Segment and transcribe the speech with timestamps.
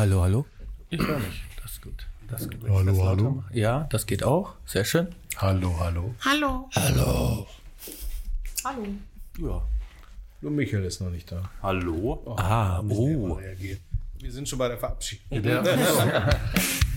[0.00, 0.46] hallo, hallo.
[0.88, 1.42] Ich höre mich.
[1.62, 2.06] Das ist gut.
[2.28, 2.70] Das ist gut.
[2.70, 3.44] Hallo, das hallo.
[3.52, 4.54] Ja, das geht auch.
[4.64, 5.08] Sehr schön.
[5.36, 6.14] Hallo, hallo.
[6.24, 6.70] Hallo.
[6.74, 7.46] Hallo.
[8.64, 8.86] Hallo.
[9.38, 9.62] Ja.
[10.40, 11.50] Nur Michael ist noch nicht da.
[11.62, 12.34] Hallo?
[12.38, 13.34] Ah, oh.
[13.34, 13.80] Reagiert.
[14.18, 15.44] Wir sind schon bei der Verabschiedung.
[15.44, 15.62] Hallo.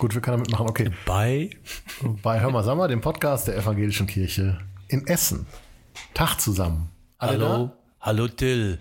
[0.00, 0.66] Gut, wir können damit machen.
[0.66, 0.90] Okay.
[1.04, 1.50] Bei
[2.22, 5.46] Bei Hör mal Sommer, dem Podcast der Evangelischen Kirche in Essen.
[6.14, 6.90] Tag zusammen.
[7.18, 7.72] Alle Hallo.
[8.00, 8.78] Hallo Till.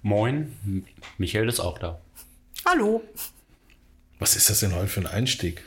[0.00, 0.86] Moin,
[1.18, 2.00] Michael ist auch da.
[2.64, 3.02] Hallo.
[4.18, 5.62] Was ist das denn heute für ein Einstieg?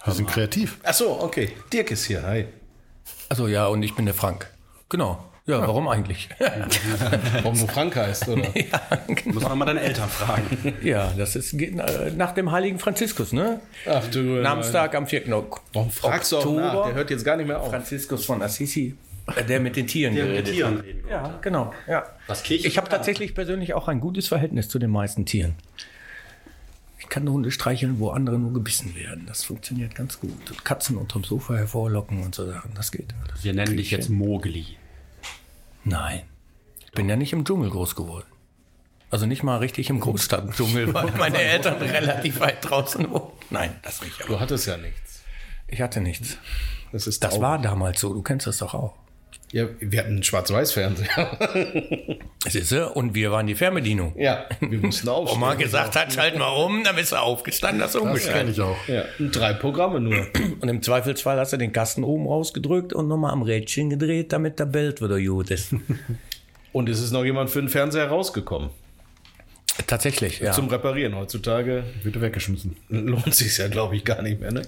[0.00, 0.08] Da?
[0.08, 0.80] Wir sind kreativ.
[0.82, 1.52] Ach so, okay.
[1.72, 2.24] Dirk ist hier.
[2.24, 2.46] Hi.
[3.28, 4.52] Also ja, und ich bin der Frank.
[4.88, 5.27] Genau.
[5.48, 6.28] Ja, warum eigentlich?
[7.42, 8.42] Warum du Frank heißt, oder?
[9.24, 10.74] Muss man mal deine Eltern fragen.
[10.82, 13.60] ja, das ist geht, äh, nach dem heiligen Franziskus, ne?
[13.88, 14.20] Ach du.
[14.20, 15.34] Namenstag am 4.
[15.34, 16.60] Ok- Warum fragst du auch Oktober.
[16.60, 16.84] nach?
[16.86, 17.70] Der hört jetzt gar nicht mehr auf.
[17.70, 18.94] Franziskus von Assisi.
[19.36, 20.84] Äh, Der mit den Tieren geredet hat.
[21.10, 21.72] Ja, genau.
[21.86, 22.04] Ja.
[22.26, 25.54] Was Kirche Ich habe tatsächlich persönlich auch ein gutes Verhältnis zu den meisten Tieren.
[26.98, 29.24] Ich kann Hunde streicheln, wo andere nur gebissen werden.
[29.26, 30.50] Das funktioniert ganz gut.
[30.50, 32.72] Und Katzen unterm Sofa hervorlocken und so Sachen.
[32.74, 33.14] Das geht.
[33.40, 34.76] Wir nennen dich jetzt Mogli.
[35.84, 36.22] Nein.
[36.84, 38.26] Ich bin ja nicht im Dschungel groß geworden.
[39.10, 43.32] Also nicht mal richtig im Großstadtdschungel, weil meine Eltern relativ weit draußen wohnen.
[43.50, 44.20] Nein, das nicht.
[44.20, 45.22] Aber Du hattest ja nichts.
[45.66, 46.36] ich hatte nichts.
[46.92, 48.12] Das ist Das war damals so.
[48.12, 48.94] Du kennst das doch auch.
[49.50, 52.18] Ja, wir hatten einen Schwarz-Weiß-Fernseher.
[52.48, 52.86] Siehst du?
[52.90, 54.14] Und wir waren die Fernbedienung.
[54.18, 55.38] ja, wir mussten aufstehen.
[55.38, 58.56] Oma gesagt hat, schalt mal um, dann bist du aufgestanden, hast du Das kenne umgeschaltet.
[58.56, 58.88] ich auch.
[58.88, 60.26] Ja, und drei Programme nur.
[60.60, 64.58] Und im Zweifelsfall hast du den Kasten oben rausgedrückt und nochmal am Rädchen gedreht, damit
[64.58, 65.74] der Bild wieder gut ist.
[66.72, 68.68] Und es ist noch jemand für den Fernseher rausgekommen.
[69.86, 70.52] Tatsächlich, ja.
[70.52, 71.14] Zum Reparieren.
[71.16, 72.76] Heutzutage Wird weggeschmissen.
[72.88, 74.62] lohnt sich ja, glaube ich, gar nicht mehr, ne?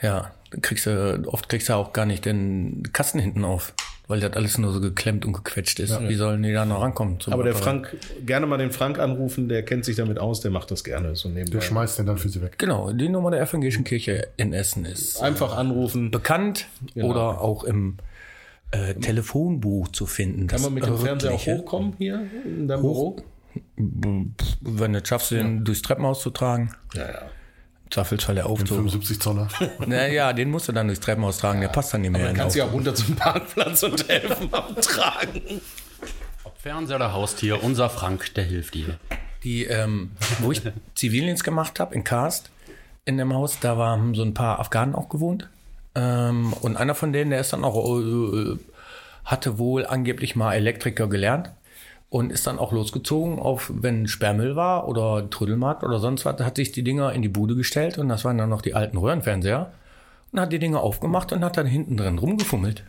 [0.00, 3.72] ja, kriegst du, oft kriegst du auch gar nicht den Kasten hinten auf,
[4.08, 5.98] weil das alles nur so geklemmt und gequetscht ist.
[6.08, 7.18] Wie sollen die da noch rankommen?
[7.30, 7.54] Aber der?
[7.54, 7.96] Frank,
[8.26, 11.28] gerne mal den Frank anrufen, der kennt sich damit aus, der macht das gerne so
[11.28, 11.52] nebenbei.
[11.52, 12.58] Der schmeißt den dann für sie weg.
[12.58, 16.10] Genau, die Nummer der evangelischen Kirche in Essen ist Einfach anrufen.
[16.10, 17.08] bekannt Genau.
[17.08, 17.96] oder auch im
[18.72, 20.46] äh, Telefonbuch zu finden.
[20.46, 23.16] Kann man mit dem Fernseher auch hochkommen hier in deinem Hoch?
[23.16, 23.24] Büro?
[23.76, 27.22] Wenn du es schaffst, den durchs Treppenhaus zu tragen, Ja, ja.
[27.92, 28.78] Zweifelsfall der Aufzug.
[28.78, 29.48] 75 Zoller.
[29.86, 32.20] Naja, den musst du dann durchs Treppenhaus tragen, der passt dann nicht mehr.
[32.20, 35.60] Dann in den kannst du ja runter zum Parkplatz und helfen am Tragen.
[36.44, 38.98] Ob Fernseher oder Haustier, unser Frank, der hilft dir.
[39.44, 40.62] Die, ähm, wo ich
[40.94, 42.50] Zivildienst gemacht habe, in Karst,
[43.04, 45.48] in dem Haus, da waren so ein paar Afghanen auch gewohnt.
[45.94, 48.56] Ähm, und einer von denen, der ist dann auch, äh,
[49.24, 51.50] hatte wohl angeblich mal Elektriker gelernt
[52.12, 56.56] und ist dann auch losgezogen auf, wenn Sperrmüll war oder Trödelmarkt oder sonst was, hat
[56.56, 59.72] sich die Dinger in die Bude gestellt und das waren dann noch die alten Röhrenfernseher
[60.30, 62.84] und hat die Dinger aufgemacht und hat dann hinten drin rumgefummelt.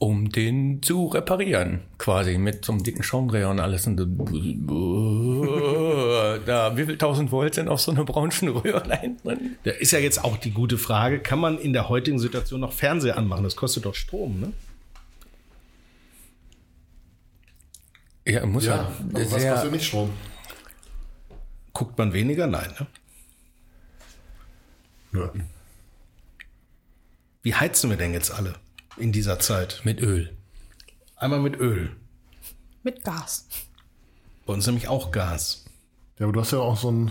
[0.00, 3.86] Um den zu reparieren, quasi mit so einem dicken Schraubendreher und alles.
[3.86, 3.96] Und
[6.46, 9.56] da, wie viel tausend Volt sind auf so einer braunschen Röhre da hinten drin?
[9.62, 12.72] Da ist ja jetzt auch die gute Frage, kann man in der heutigen Situation noch
[12.72, 13.44] Fernseher anmachen?
[13.44, 14.52] Das kostet doch Strom, ne?
[18.26, 20.10] Ja, muss Ja, ja, aber was kostet nicht Strom?
[21.72, 22.46] Guckt man weniger?
[22.46, 22.86] Nein, ne?
[25.12, 25.28] Nö.
[27.42, 28.54] Wie heizen wir denn jetzt alle
[28.96, 29.82] in dieser Zeit?
[29.84, 30.34] mit Öl.
[31.16, 31.94] Einmal mit Öl.
[32.82, 33.46] Mit Gas.
[34.46, 35.64] Bei uns nämlich auch Gas.
[36.18, 37.10] Ja, aber du hast ja auch so ein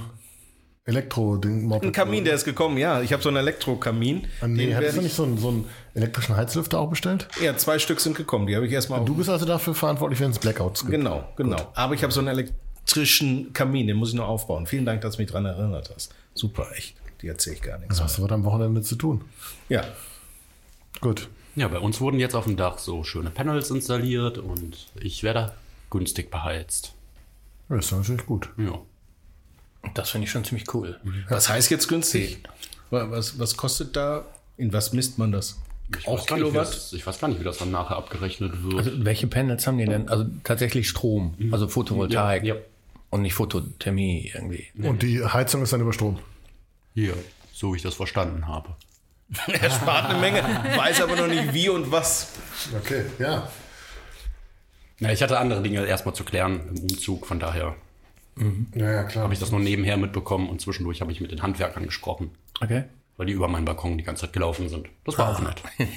[0.85, 1.71] Elektro-Ding.
[1.71, 3.01] Ein Kamin, der ist gekommen, ja.
[3.01, 4.27] Ich habe so einen Elektrokamin.
[4.41, 7.27] Ah, Nee, Den hattest du ich- nicht so einen, so einen elektrischen Heizlüfter auch bestellt?
[7.41, 8.47] Ja, zwei Stück sind gekommen.
[8.47, 9.03] Die habe ich erstmal.
[9.05, 10.91] Du bist also dafür verantwortlich, wenn es Blackouts gibt.
[10.91, 11.71] Genau, genau.
[11.73, 14.67] Aber ich habe so einen elektrischen Kamin, den muss ich noch aufbauen.
[14.67, 16.13] Vielen Dank, dass du mich daran erinnert hast.
[16.33, 16.95] Super, echt.
[17.21, 17.95] Die erzähle ich gar nichts.
[17.95, 19.21] Was hast du was am Wochenende zu tun?
[19.69, 19.85] Ja.
[20.99, 21.29] Gut.
[21.55, 25.53] Ja, bei uns wurden jetzt auf dem Dach so schöne Panels installiert und ich werde
[25.89, 26.93] günstig beheizt.
[27.69, 28.49] Ja, ist natürlich gut.
[28.57, 28.81] Ja.
[29.93, 30.99] Das finde ich schon ziemlich cool.
[31.29, 32.39] Was heißt jetzt günstig?
[32.89, 34.25] Wa- Was, was kostet da?
[34.57, 35.59] In was misst man das?
[35.99, 36.73] Ich Auch weiß gar nicht, wie Kilowatt?
[36.73, 38.75] das, ich weiß gar nicht, wie das dann nachher abgerechnet wird.
[38.77, 40.07] Also, welche Panels haben die denn?
[40.09, 42.61] Also tatsächlich Strom, also Photovoltaik Ja, ja.
[43.09, 44.67] und nicht Photothermie irgendwie.
[44.81, 46.19] Und die Heizung ist dann über Strom.
[46.93, 47.13] Hier,
[47.51, 48.69] so wie ich das verstanden habe.
[49.47, 50.41] Er spart eine Menge,
[50.77, 52.29] weiß aber noch nicht wie und was.
[52.77, 53.49] Okay, ja.
[54.99, 57.75] Ja, ich hatte andere Dinge erstmal zu klären im Umzug, von daher
[58.75, 59.25] Ja, ja, klar.
[59.25, 62.31] habe ich das nur nebenher mitbekommen und zwischendurch habe ich mit den Handwerkern gesprochen.
[62.61, 62.85] Okay.
[63.15, 64.87] Weil weil die über meinen Balkon die ganze Zeit gelaufen sind.
[65.05, 65.61] Das war auch nett.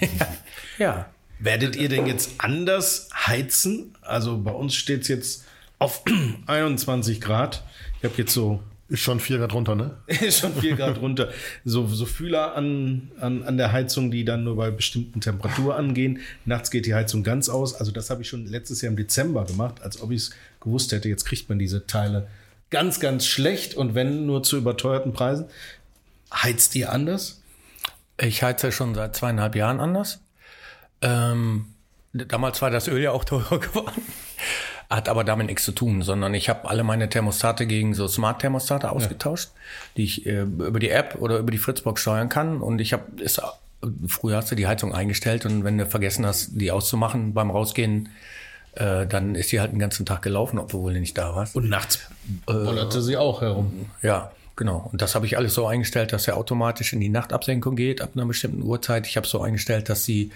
[0.79, 1.11] Ja.
[1.39, 3.95] Werdet ihr denn jetzt anders heizen?
[4.01, 5.45] Also bei uns steht es jetzt
[5.79, 6.03] auf
[6.47, 7.65] 21 Grad.
[7.99, 9.97] Ich habe jetzt so Ist schon vier Grad runter, ne?
[10.07, 11.31] ist schon 4 Grad runter.
[11.65, 16.21] So, so Fühler an, an, an der Heizung, die dann nur bei bestimmten Temperaturen angehen.
[16.45, 17.75] Nachts geht die Heizung ganz aus.
[17.75, 20.31] Also das habe ich schon letztes Jahr im Dezember gemacht, als ob ich es
[20.61, 21.09] gewusst hätte.
[21.09, 22.29] Jetzt kriegt man diese Teile
[22.71, 25.47] ganz, ganz schlecht und wenn nur zu überteuerten Preisen.
[26.33, 27.43] Heizt ihr anders?
[28.21, 30.21] Ich heize schon seit zweieinhalb Jahren anders.
[31.03, 31.67] Ähm,
[32.13, 34.03] damals war das Öl ja auch teurer geworden.
[34.89, 38.91] Hat aber damit nichts zu tun, sondern ich habe alle meine Thermostate gegen so Smart-Thermostate
[38.91, 39.51] ausgetauscht,
[39.97, 42.61] die ich äh, über die App oder über die Fritzbox steuern kann.
[42.61, 43.41] Und ich habe es
[44.07, 48.09] früher hast du die Heizung eingestellt und wenn du vergessen hast, die auszumachen beim Rausgehen,
[48.75, 51.57] äh, dann ist die halt den ganzen Tag gelaufen, obwohl du nicht da warst.
[51.57, 52.01] Und nachts
[52.47, 53.87] bollerte sie auch herum.
[54.03, 54.89] Ja, genau.
[54.93, 58.11] Und das habe ich alles so eingestellt, dass er automatisch in die Nachtabsenkung geht ab
[58.15, 59.07] einer bestimmten Uhrzeit.
[59.07, 60.31] Ich habe so eingestellt, dass sie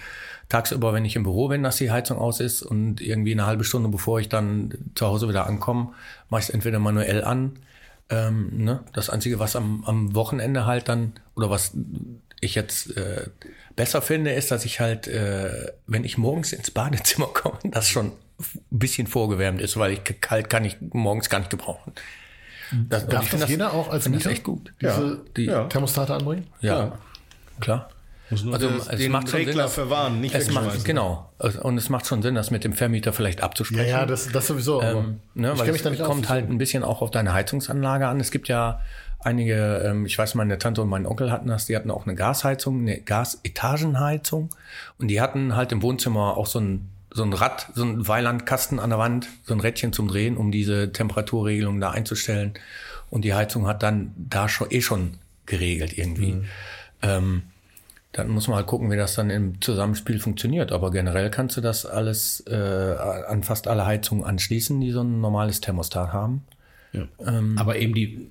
[0.51, 3.63] tagsüber, wenn ich im Büro bin, dass die Heizung aus ist und irgendwie eine halbe
[3.63, 5.93] Stunde, bevor ich dann zu Hause wieder ankomme,
[6.29, 7.53] mache ich es entweder manuell an.
[8.09, 8.83] Ähm, ne?
[8.93, 11.71] Das Einzige, was am, am Wochenende halt dann, oder was
[12.41, 13.27] ich jetzt äh,
[13.75, 18.07] besser finde, ist, dass ich halt, äh, wenn ich morgens ins Badezimmer komme, das schon
[18.07, 21.93] ein bisschen vorgewärmt ist, weil ich kalt kann ich morgens gar nicht gebrauchen.
[22.89, 24.73] Das, Darf ich das jeder auch als find das Mieter echt gut.
[24.81, 25.65] diese Die- ja.
[25.65, 26.47] Thermostate anbringen?
[26.61, 26.97] Ja,
[27.59, 27.90] klar.
[28.31, 31.29] Also, es den macht schon Regler Sinn, verwahren, nicht Es macht, genau.
[31.63, 33.89] Und es macht schon Sinn, das mit dem Vermieter vielleicht Ja, abzusprechen.
[33.89, 34.81] ja, das, das sowieso.
[34.81, 38.19] Ähm, ne, ich weil es kommt halt ein bisschen auch auf deine Heizungsanlage an.
[38.19, 38.81] Es gibt ja
[39.19, 42.15] einige, ähm, ich weiß, meine Tante und mein Onkel hatten das, die hatten auch eine
[42.15, 44.49] Gasheizung, eine Gasetagenheizung
[44.97, 48.79] und die hatten halt im Wohnzimmer auch so ein so ein Rad, so ein Weilandkasten
[48.79, 52.53] an der Wand, so ein Rädchen zum Drehen, um diese Temperaturregelung da einzustellen.
[53.09, 56.43] Und die Heizung hat dann da schon eh schon geregelt irgendwie.
[57.01, 57.43] Ähm,
[58.11, 60.71] dann muss man halt gucken, wie das dann im Zusammenspiel funktioniert.
[60.71, 65.21] Aber generell kannst du das alles äh, an fast alle Heizungen anschließen, die so ein
[65.21, 66.43] normales Thermostat haben.
[67.57, 68.29] Aber eben die,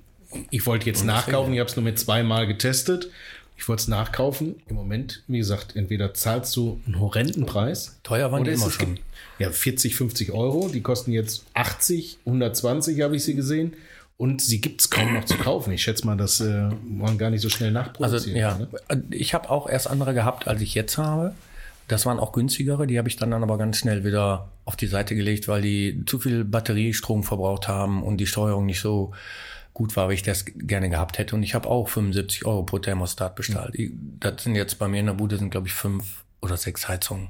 [0.51, 3.09] ich wollte jetzt nachkaufen, ich habe es nur mit zweimal getestet.
[3.57, 4.55] Ich wollte es nachkaufen.
[4.67, 7.99] Im Moment, wie gesagt, entweder zahlst du einen horrenden Preis.
[8.01, 8.99] Teuer waren die immer schon.
[9.37, 10.67] Ja, 40, 50 Euro.
[10.67, 13.73] Die kosten jetzt 80, 120 habe ich sie gesehen.
[14.17, 15.71] Und sie gibt es kaum noch zu kaufen.
[15.73, 16.69] Ich schätze mal, das äh,
[16.99, 18.37] waren gar nicht so schnell Also nachproduziert.
[18.37, 18.67] ja, ne?
[19.09, 21.33] ich habe auch erst andere gehabt, als ich jetzt habe.
[21.87, 24.85] Das waren auch günstigere, die habe ich dann, dann aber ganz schnell wieder auf die
[24.87, 29.11] Seite gelegt, weil die zu viel Batteriestrom verbraucht haben und die Steuerung nicht so
[29.73, 31.35] gut war, wie ich das gerne gehabt hätte.
[31.35, 33.73] Und ich habe auch 75 Euro pro Thermostat bezahlt.
[33.75, 36.87] Die- Das sind jetzt bei mir in der Bude sind glaube ich fünf oder sechs
[36.87, 37.29] Heizungen.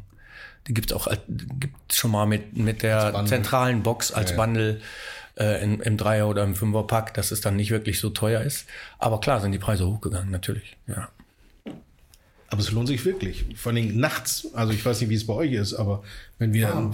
[0.68, 3.30] Die gibt's auch gibt's schon mal mit mit der Bundle.
[3.30, 4.38] zentralen Box als Ja, ja.
[5.38, 8.42] Äh, in, im Dreier oder im Fünfer Pack, dass es dann nicht wirklich so teuer
[8.42, 8.66] ist.
[9.00, 10.76] Aber klar sind die Preise hochgegangen, natürlich.
[10.88, 11.10] Ja.
[12.50, 13.46] Aber es lohnt sich wirklich.
[13.56, 14.48] Vor allem nachts.
[14.54, 16.04] Also ich weiß nicht, wie es bei euch ist, aber
[16.38, 16.92] wenn wir warm,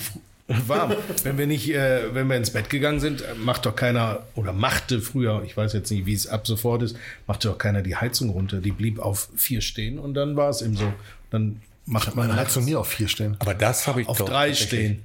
[0.68, 0.94] warm
[1.24, 5.02] wenn wir nicht, äh, wenn wir ins Bett gegangen sind, macht doch keiner oder machte
[5.02, 6.96] früher, ich weiß jetzt nicht, wie es ab sofort ist,
[7.26, 8.62] machte doch keiner die Heizung runter.
[8.62, 10.94] Die blieb auf vier stehen und dann war es eben so.
[11.32, 13.36] Dann macht man Meine Heizung nie auf vier stehen.
[13.40, 15.02] Aber das habe ich auf doch drei stehen.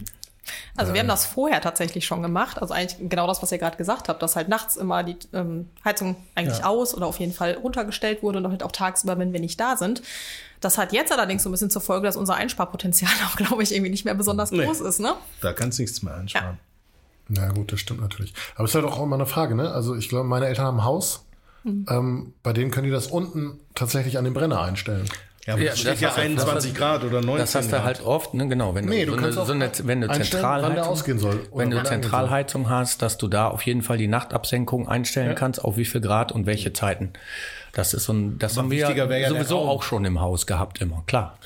[0.76, 2.60] Also wir haben das vorher tatsächlich schon gemacht.
[2.60, 5.68] Also eigentlich genau das, was ihr gerade gesagt habt, dass halt nachts immer die ähm,
[5.84, 6.66] Heizung eigentlich Ja.
[6.66, 9.76] aus oder auf jeden Fall runtergestellt wurde und halt auch tagsüber, wenn wir nicht da
[9.76, 10.02] sind.
[10.60, 13.72] Das hat jetzt allerdings so ein bisschen zur Folge, dass unser Einsparpotenzial auch, glaube ich,
[13.72, 14.64] irgendwie nicht mehr besonders Nee.
[14.64, 15.14] groß ist, ne?
[15.40, 16.58] Da kannst du nichts mehr einsparen.
[17.28, 18.34] Na gut, das stimmt natürlich.
[18.56, 19.70] Aber es ist halt auch immer eine Frage, ne?
[19.72, 21.24] Also ich glaube, meine Eltern haben ein Haus.
[21.64, 21.86] Mhm.
[21.88, 25.08] Ähm, bei denen können die das unten tatsächlich an den Brenner einstellen.
[25.46, 27.70] Ja, aber Ja, steht das ja hast du- 21 Grad oder 19 Das hast du
[27.72, 27.84] Grad.
[27.84, 30.00] halt oft, ne, genau, wenn Nee, du, du so, kannst eine, auch so eine, wenn
[30.00, 31.40] du Zentralheizung, ausgehen soll.
[31.52, 31.82] Wenn du.
[31.82, 36.00] Zentralheizung hast, dass du da auf jeden Fall die Nachtabsenkung einstellen kannst, auf wie viel
[36.00, 37.12] Grad und welche Zeiten.
[37.72, 41.02] Das ist so ein, das haben wir ja sowieso auch schon im Haus gehabt immer,
[41.06, 41.38] klar.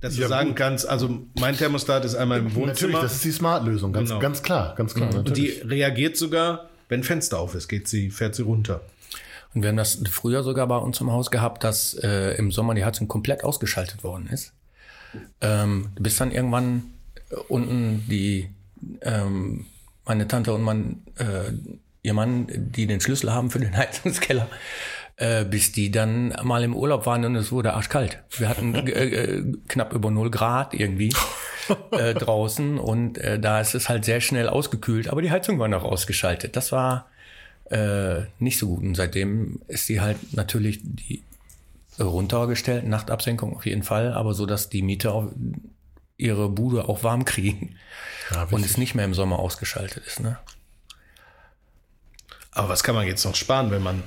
[0.00, 3.30] Dass du sagen kannst, also mein Thermostat ist einmal im Natürlich, Wohnzimmer das ist die
[3.32, 4.20] Smart-Lösung, ganz, Genau.
[4.20, 5.14] ganz klar, ganz klar.
[5.14, 5.70] und die natürlich.
[5.70, 8.80] reagiert sogar, wenn Fenster auf ist, geht sie, fährt sie runter.
[9.54, 12.74] Und wir haben das früher sogar bei uns im Haus gehabt, dass äh, im Sommer
[12.74, 14.52] die Heizung komplett ausgeschaltet worden ist.
[15.40, 16.84] Ähm, bis dann irgendwann
[17.30, 18.48] äh, unten die
[19.02, 19.66] ähm,
[20.04, 21.52] meine Tante und mein äh,
[22.02, 24.48] ihr Mann, die den Schlüssel haben für den Heizungskeller,
[25.16, 28.22] äh, bis die dann mal im Urlaub waren und es wurde arschkalt.
[28.30, 31.12] Wir hatten äh, äh, knapp über 0 Grad irgendwie
[31.92, 35.68] äh, draußen und äh, da ist es halt sehr schnell ausgekühlt, aber die Heizung war
[35.68, 36.56] noch ausgeschaltet.
[36.56, 37.08] Das war
[37.70, 38.82] äh, nicht so gut.
[38.82, 41.22] Und seitdem ist die halt natürlich die
[41.98, 45.30] runtergestellt, Nachtabsenkung auf jeden Fall, aber so, dass die Mieter auch
[46.16, 47.76] ihre Bude auch warm kriegen
[48.30, 50.20] Ja, und es nicht mehr im Sommer ausgeschaltet ist.
[50.20, 50.38] Ne?
[52.50, 54.02] Aber was kann man jetzt noch sparen, wenn man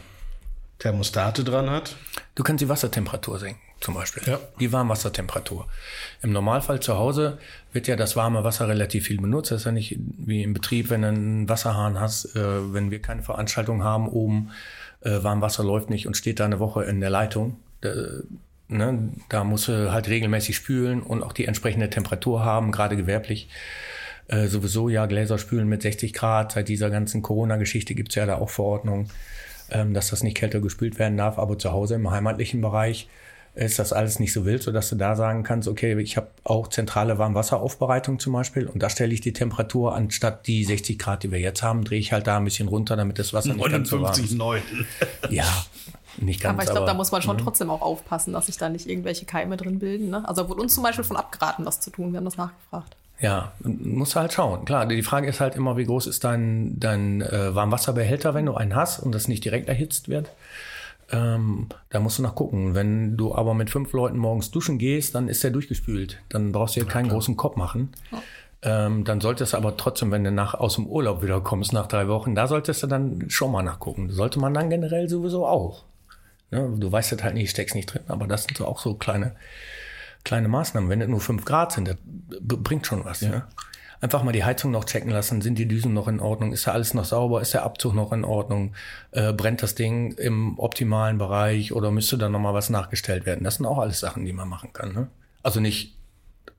[0.79, 1.95] Thermostate dran hat.
[2.35, 4.24] Du kannst die Wassertemperatur senken, zum Beispiel.
[4.25, 4.39] Ja.
[4.60, 5.68] Die Warmwassertemperatur.
[6.24, 7.38] Im Normalfall zu Hause
[7.72, 9.51] wird ja das warme Wasser relativ viel benutzt.
[9.51, 13.00] Das ist ja nicht wie im Betrieb, wenn du einen Wasserhahn hast, äh, wenn wir
[13.00, 14.50] keine Veranstaltung haben, oben
[15.01, 17.58] äh, Warmwasser läuft nicht und steht da eine Woche in der Leitung.
[17.82, 17.94] Da,
[18.70, 23.50] ne, da musst du halt regelmäßig spülen und auch die entsprechende Temperatur haben, gerade gewerblich.
[24.27, 26.54] Äh, sowieso ja Gläser spülen mit 60 Grad.
[26.54, 29.10] Seit dieser ganzen Corona-Geschichte gibt's ja da auch Verordnungen,
[29.70, 31.38] ähm, dass das nicht kälter gespült werden darf.
[31.38, 33.08] Aber zu Hause im heimatlichen Bereich
[33.55, 36.67] ist das alles nicht so wild, sodass du da sagen kannst, okay, ich habe auch
[36.67, 41.31] zentrale Warmwasseraufbereitung zum Beispiel und da stelle ich die Temperatur anstatt die 60 Grad, die
[41.31, 43.89] wir jetzt haben, drehe ich halt da ein bisschen runter, damit das Wasser nicht ganz
[43.89, 44.33] so warm ist.
[44.33, 44.62] 59,9.
[45.29, 45.45] Ja,
[46.17, 46.53] nicht ganz.
[46.53, 49.25] Aber ich glaube, da muss man schon trotzdem auch aufpassen, dass sich da nicht irgendwelche
[49.25, 50.09] Keime drin bilden.
[50.09, 50.27] Ne?
[50.27, 52.12] Also wurde uns zum Beispiel von abgeraten, das zu tun.
[52.12, 52.95] Wir haben das nachgefragt.
[53.21, 54.65] Ja, musst du halt schauen.
[54.65, 58.55] Klar, die Frage ist halt immer, wie groß ist dein, dein äh, Warmwasserbehälter, wenn du
[58.55, 60.29] einen hast und das nicht direkt erhitzt wird.
[61.12, 62.74] Ähm, da musst du noch gucken.
[62.74, 66.21] Wenn du aber mit fünf Leuten morgens duschen gehst, dann ist der durchgespült.
[66.29, 67.89] Dann brauchst du dir keinen großen Kopf machen.
[68.62, 71.88] Ähm, dann solltest du aber trotzdem, wenn du nach, aus dem Urlaub wieder kommst nach
[71.88, 74.09] drei Wochen, da solltest du dann schon mal nachgucken.
[74.09, 75.83] Sollte man dann generell sowieso auch.
[76.50, 76.74] Ne?
[76.77, 79.35] Du weißt das halt nicht, steckst nicht drin, aber das sind so auch so kleine,
[80.24, 80.89] kleine Maßnahmen.
[80.89, 81.97] Wenn es nur fünf Grad sind, das
[82.39, 83.21] bringt schon was.
[83.21, 83.43] Ne?
[84.05, 85.41] Einfach mal die Heizung noch checken lassen.
[85.41, 86.53] Sind die Düsen noch in Ordnung?
[86.53, 87.41] Ist da alles noch sauber?
[87.41, 88.75] Ist der Abzug noch in Ordnung?
[89.09, 93.43] Äh, brennt das Ding im optimalen Bereich oder müsste da nochmal was nachgestellt werden?
[93.43, 94.93] Das sind auch alles Sachen, die man machen kann.
[94.93, 95.07] Ne?
[95.41, 95.95] Also nicht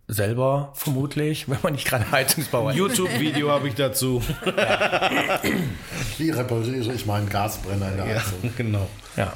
[0.08, 2.78] selber vermutlich, wenn man nicht gerade Heizungsbauer ist.
[2.78, 4.20] YouTube-Video habe ich dazu.
[6.18, 8.52] Wie repariere ich meinen Gasbrenner in der Ja, Heizung?
[8.56, 8.88] genau.
[9.16, 9.32] Ja.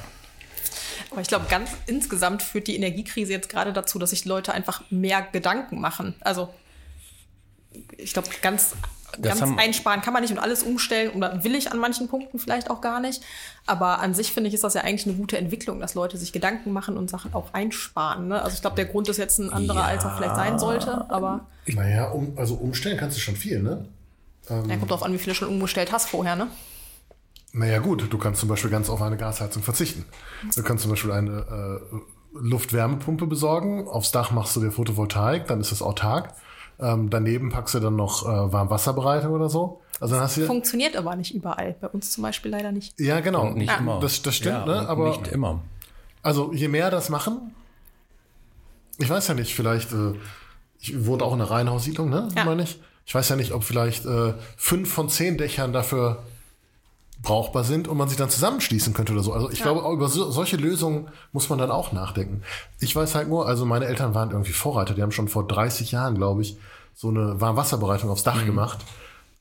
[1.12, 4.82] Aber ich glaube, ganz insgesamt führt die Energiekrise jetzt gerade dazu, dass sich Leute einfach
[4.90, 6.14] mehr Gedanken machen.
[6.22, 6.48] Also
[7.96, 8.74] ich glaube, ganz,
[9.12, 12.08] Das ganz haben- einsparen kann man nicht und alles umstellen oder will ich an manchen
[12.08, 13.22] Punkten vielleicht auch gar nicht.
[13.66, 16.32] Aber an sich finde ich, ist das ja eigentlich eine gute Entwicklung, dass Leute sich
[16.32, 18.28] Gedanken machen und Sachen auch einsparen.
[18.28, 18.40] Ne?
[18.42, 21.10] Also ich glaube, der Grund ist jetzt ein anderer, als er vielleicht sein sollte.
[21.10, 23.86] Aber Naja, um, also umstellen kannst du schon viel, ne?
[24.48, 26.34] ja, kommt darauf an, wie viele schon umgestellt hast vorher.
[26.34, 26.48] Ne?
[27.52, 30.04] Naja gut, du kannst zum Beispiel ganz auf eine Gasheizung verzichten.
[30.54, 31.96] Du kannst zum Beispiel eine äh,
[32.34, 36.34] Luftwärmepumpe besorgen, aufs Dach machst du dir Photovoltaik, dann ist es autark.
[36.80, 39.80] Ähm, daneben packst du dann noch äh, Warmwasserbereitung oder so.
[40.00, 41.76] Also dann hast du Funktioniert aber nicht überall.
[41.80, 42.98] Bei uns zum Beispiel leider nicht.
[42.98, 44.00] ja genau, Und nicht immer.
[44.00, 44.88] Das, das stimmt, ja, ne?
[44.88, 45.60] Aber nicht immer.
[46.22, 47.54] also je mehr das machen,
[48.98, 50.14] ich weiß ja nicht, vielleicht, äh,
[50.78, 52.28] ich wohne auch in einer Reihenhaussiedlung, ne?
[52.36, 52.44] Ja.
[52.44, 52.80] Meine ich.
[53.06, 56.22] Ich weiß ja nicht, ob vielleicht äh, fünf von zehn Dächern dafür
[57.22, 59.32] brauchbar sind und man sich dann zusammenschließen könnte oder so.
[59.32, 62.42] Also ich glaube, über so, solche Lösungen muss man dann auch nachdenken.
[62.78, 65.92] Ich weiß halt nur, also meine Eltern waren irgendwie Vorreiter, die haben schon vor 30
[65.92, 66.56] Jahren, glaube ich,
[66.94, 68.78] so eine Warmwasserbereitung aufs Dach gemacht.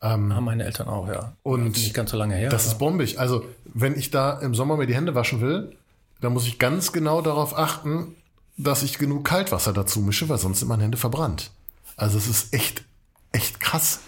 [0.02, 1.34] Haben meine Eltern auch, ja.
[1.44, 2.50] Und nicht ganz so lange her.
[2.50, 3.20] Das ist bombig.
[3.20, 5.76] Also, wenn ich da im Sommer mir die Hände waschen will,
[6.22, 8.16] dann muss ich ganz genau darauf achten,
[8.56, 11.52] dass ich genug Kaltwasser dazu mische, weil sonst sind meine Hände verbrannt.
[11.98, 12.84] Also, es ist echt,
[13.34, 14.00] echt krass.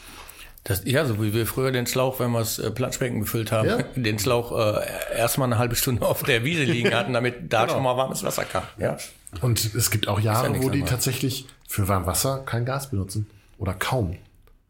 [0.64, 3.68] Das, ja, so wie wir früher den Schlauch, wenn wir das äh, Planschbecken befüllt haben,
[3.68, 3.82] Ja.
[3.96, 4.86] den Schlauch äh,
[5.18, 7.74] erstmal eine halbe Stunde auf der Wiese liegen hatten, damit da Genau.
[7.76, 8.64] schon mal warmes Wasser kam.
[8.78, 8.98] Ja.
[9.42, 10.92] Und es gibt auch Jahre, nichts wo die anderes.
[10.92, 13.28] tatsächlich für Warmwasser kein Gas benutzen.
[13.58, 14.18] Oder kaum.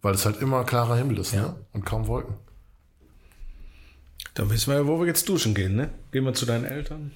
[0.01, 1.55] Weil es halt immer klarer Himmel ist ne?
[1.73, 2.35] und kaum Wolken.
[4.33, 5.89] Dann wissen wir ja, wo wir jetzt duschen gehen, ne?
[6.11, 7.11] Gehen wir zu deinen Eltern?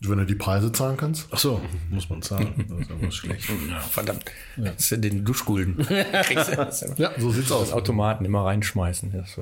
[0.00, 1.26] Wenn du die Preise zahlen kannst.
[1.32, 2.66] Ach so, muss man zahlen.
[2.68, 3.48] Das ist aber schlecht.
[3.68, 4.24] Ja, verdammt.
[4.56, 5.76] Das sind den Duschgulden.
[6.22, 7.72] Kriegst du das Ja, so sieht's aus.
[7.72, 9.10] Automaten immer reinschmeißen.
[9.12, 9.36] Das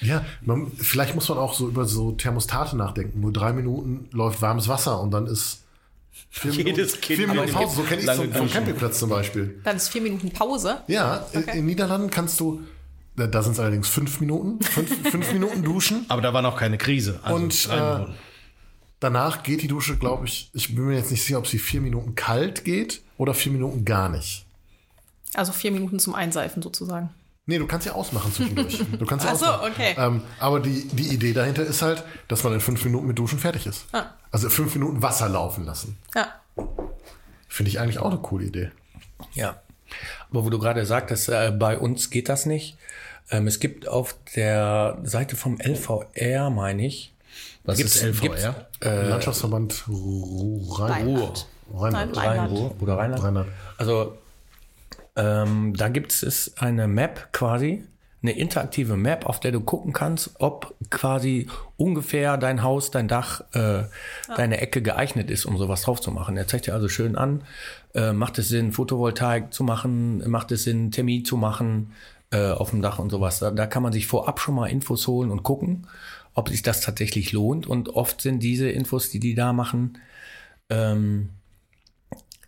[0.00, 3.20] Ja, man, vielleicht muss man auch so über so Thermostate nachdenken.
[3.20, 5.64] Nur drei Minuten läuft warmes Wasser und dann ist
[6.30, 7.76] vier Jedes Minuten, Kind vier Minuten Pause.
[7.76, 8.50] So kenne ich es vom.
[8.50, 9.60] Campingplatz zum Beispiel.
[9.64, 10.78] Dann ist vier Minuten Pause.
[10.86, 12.62] Ja, in- in Niederlanden kannst du,
[13.16, 16.04] da, da sind es allerdings fünf Minuten, fünf, fünf Minuten duschen.
[16.08, 17.18] Aber da war noch keine Krise.
[17.24, 18.14] Also Und, drei äh, Minuten.
[19.02, 21.80] Danach geht die Dusche, glaube ich, ich bin mir jetzt nicht sicher, ob sie vier
[21.80, 24.46] Minuten kalt geht oder vier Minuten gar nicht.
[25.34, 27.10] Also vier Minuten zum Einseifen sozusagen.
[27.46, 28.78] Nee, du kannst ja ausmachen zwischendurch.
[29.00, 29.72] Du kannst ja Ach so, ausmachen.
[29.72, 29.94] okay.
[29.98, 33.40] Ähm, aber die, die Idee dahinter ist halt, dass man in fünf Minuten mit Duschen
[33.40, 33.86] fertig ist.
[33.90, 34.04] Ah.
[34.30, 35.98] Also fünf Minuten Wasser laufen lassen.
[36.14, 36.28] Ja.
[37.48, 38.70] Finde ich eigentlich auch eine coole Idee.
[39.34, 39.60] Ja.
[40.30, 42.76] Aber wo du gerade sagtest, äh, bei uns geht das nicht.
[43.32, 47.12] Ähm, es gibt auf der Seite vom LVR, meine ich,
[47.64, 48.28] Was gibt's- ist LVR?
[48.28, 51.08] gibt's, äh, Landschaftsverband Ru- Rhein
[51.74, 52.72] Rheinland.
[52.80, 53.22] Oder Rheinland.
[53.22, 53.48] Rheinland.
[53.78, 54.16] Also
[55.16, 57.84] ähm, da gibt es eine Map quasi,
[58.22, 63.42] eine interaktive Map, auf der du gucken kannst, ob quasi ungefähr dein Haus, dein Dach,
[63.52, 63.82] äh,
[64.36, 66.36] deine Ecke geeignet ist, um sowas drauf zu machen.
[66.36, 67.42] Er zeigt dir also schön an,
[67.94, 71.92] äh, macht es Sinn, Photovoltaik zu machen, macht es Sinn, Thermie zu machen
[72.30, 73.38] äh, auf dem Dach und sowas.
[73.40, 75.86] Da, da kann man sich vorab schon mal Infos holen und gucken.
[76.34, 77.66] Ob sich das tatsächlich lohnt.
[77.66, 79.98] Und oft sind diese Infos, die die da machen,
[80.70, 81.30] ähm,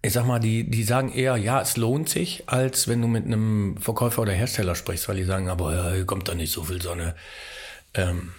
[0.02, 3.24] ich sag mal, die, die sagen eher, ja, es lohnt sich, als wenn du mit
[3.24, 6.62] einem Verkäufer oder Hersteller sprichst, weil die sagen, aber ja, hier kommt da nicht so
[6.62, 7.14] viel Sonne.
[7.94, 8.32] Ähm,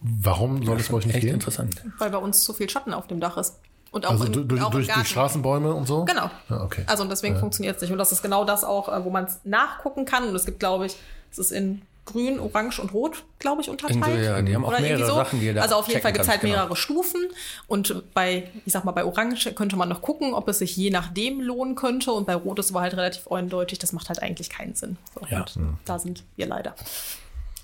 [0.00, 1.34] Warum soll es bei euch nicht echt gehen?
[1.34, 1.82] interessant.
[1.98, 3.56] Weil bei uns zu viel Schatten auf dem Dach ist.
[3.90, 6.04] Und auch Also in, du- durch, auch durch, durch Straßenbäume und so?
[6.04, 6.30] Genau.
[6.48, 6.84] Ja, okay.
[6.86, 7.90] Also und deswegen funktioniert es nicht.
[7.90, 10.28] Und das ist genau das auch, äh, wo man es nachgucken kann.
[10.28, 10.94] Und es gibt, glaube ich,
[11.32, 14.24] es ist in Grün, Orange und Rot, glaube ich, unterteilt.
[14.24, 16.30] Ja, die haben auch Oder mehrere Sachen, die da Also auf jeden Fall gibt es
[16.30, 16.54] halt genau.
[16.54, 17.20] mehrere Stufen.
[17.66, 20.90] Und bei, ich sag mal, bei Orange könnte man noch gucken, ob es sich je
[20.90, 22.12] nachdem lohnen könnte.
[22.12, 24.96] Und bei Rot ist aber halt relativ eindeutig, das macht halt eigentlich keinen Sinn.
[25.14, 25.44] So, Ja.
[25.56, 26.74] und da sind wir leider.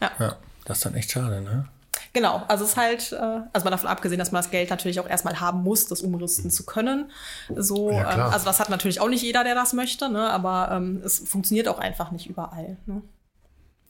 [0.01, 0.37] Ja,
[0.67, 1.67] das ist dann echt schade, ne?
[2.13, 5.01] Genau, also es ist halt, äh, also mal davon abgesehen, dass man das Geld natürlich
[5.01, 7.11] auch erstmal haben muss, das umrüsten zu können.
[7.57, 10.31] So, Ja, ähm, also das hat natürlich auch nicht jeder, der das möchte, ne?
[10.31, 12.77] aber ähm, es funktioniert auch einfach nicht überall.
[12.87, 13.03] Ne?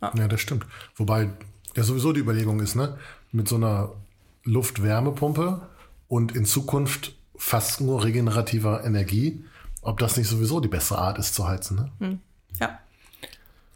[0.00, 0.66] Ja, das stimmt.
[0.96, 1.30] Wobei
[1.76, 2.98] ja sowieso die Überlegung ist, ne,
[3.32, 3.92] mit so einer
[4.44, 5.62] Luft-Wärmepumpe
[6.08, 9.44] und in Zukunft fast nur regenerativer Energie,
[9.82, 11.90] ob das nicht sowieso die bessere Art ist zu heizen.
[11.98, 12.18] Ne?
[12.60, 12.78] Ja.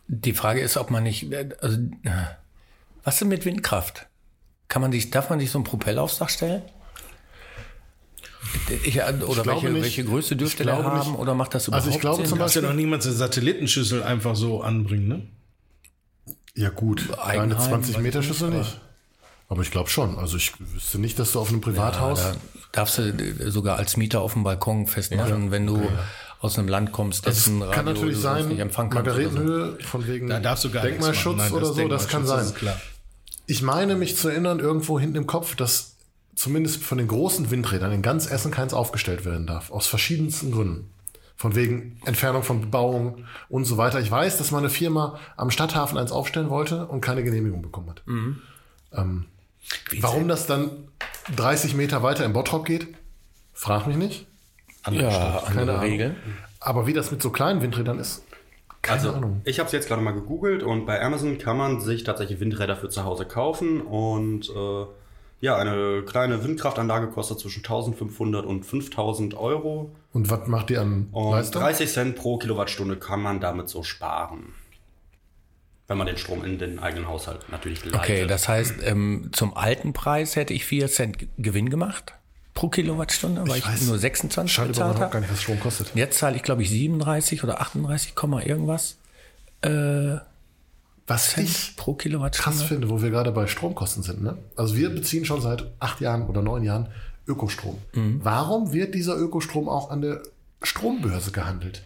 [0.06, 1.26] Die Frage ist, ob man nicht,
[1.60, 2.10] also, äh,
[3.04, 4.06] was denn mit Windkraft?
[4.68, 6.62] Kann man sich, darf man sich so einen Propeller aufs Dach stellen?
[8.84, 9.82] Ich, äh, oder glaube welche, nicht.
[9.82, 10.98] welche Größe dürfte Ich der haben?
[11.10, 11.18] nicht.
[11.18, 12.26] Oder macht das überhaupt Also ich glaube Sinn?
[12.26, 15.26] zum Darfst ja Beispiel- noch niemand eine Satellitenschüssel einfach so anbringen, ne?
[16.54, 18.80] Ja gut, eine Eigenheim, 20 weiß Meter ich Schüssel nicht, nicht.
[19.48, 20.18] Aber ich glaube schon.
[20.18, 22.20] Also ich wüsste nicht, dass du auf einem Privathaus...
[22.20, 22.38] Ja, da
[22.72, 25.88] darfst du äh, sogar als Mieter auf dem Balkon festmachen, wenn du
[26.40, 29.10] aus einem Land kommst, das dessen kann Radio natürlich sein, nicht empfangen kannst.
[29.10, 29.30] oder so.
[29.30, 31.36] Margaretenhöhe von wegen Da darfst du gar Denkmalschutz.
[31.36, 32.44] Nein, oder so, das kann sein.
[32.44, 32.80] Denkmalschutz, ist klar.
[33.46, 35.96] Ich meine mich zu erinnern, irgendwo hinten im Kopf, dass
[36.36, 39.70] zumindest von den großen Windrädern in ganz Essen keins aufgestellt werden darf.
[39.70, 40.90] Aus verschiedensten Gründen.
[41.38, 44.00] Von wegen Entfernung von Bebauung und so weiter.
[44.00, 48.02] Ich weiß, dass meine Firma am Stadthafen eins aufstellen wollte und keine Genehmigung bekommen hat.
[48.92, 49.24] Ähm,
[50.00, 50.70] warum das dann
[51.36, 52.88] 30 Meter weiter im Bottrop geht,
[53.54, 54.26] frag mich nicht.
[54.90, 55.80] Ja, Keine andere Ahnung.
[55.80, 56.16] Regeln.
[56.60, 58.24] Aber wie das mit so kleinen Windrädern ist,
[58.82, 59.40] keine Also, Ahnung.
[59.44, 62.74] ich habe es jetzt gerade mal gegoogelt und bei Amazon kann man sich tatsächlich Windräder
[62.76, 64.86] für zu Hause kaufen und äh,
[65.40, 71.08] ja, eine kleine Windkraftanlage kostet zwischen 1500 und 5000 Euro Und was macht die an
[71.12, 71.62] und Leistung?
[71.62, 74.54] 30 Cent pro Kilowattstunde kann man damit so sparen.
[75.86, 78.00] Wenn man den Strom in den eigenen Haushalt natürlich leitet.
[78.00, 82.12] Okay, das heißt, ähm, zum alten Preis hätte ich 4 Cent Gewinn gemacht
[82.58, 83.82] pro Kilowattstunde, weil ich, weiß.
[83.82, 85.20] nur 26 Schade bezahlt überhaupt gar habe.
[85.20, 85.92] nicht, was Strom kostet.
[85.94, 88.98] Jetzt zahle ich, glaube ich, 37 oder 38, Komma irgendwas
[89.62, 90.16] äh,
[91.08, 92.64] Was Cent ich pro krass Kilowattstunde.
[92.64, 94.22] finde, wo wir gerade bei Stromkosten sind.
[94.22, 94.38] Ne?
[94.56, 96.88] Also wir beziehen schon seit acht Jahren oder neun Jahren
[97.26, 97.78] Ökostrom.
[97.94, 98.20] Mhm.
[98.22, 100.22] Warum wird dieser Ökostrom auch an der
[100.62, 101.82] Strombörse gehandelt?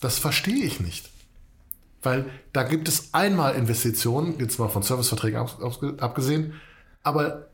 [0.00, 1.10] Das verstehe ich nicht.
[2.02, 5.38] Weil da gibt es einmal Investitionen, jetzt mal von Serviceverträgen
[5.98, 6.54] abgesehen,
[7.02, 7.46] aber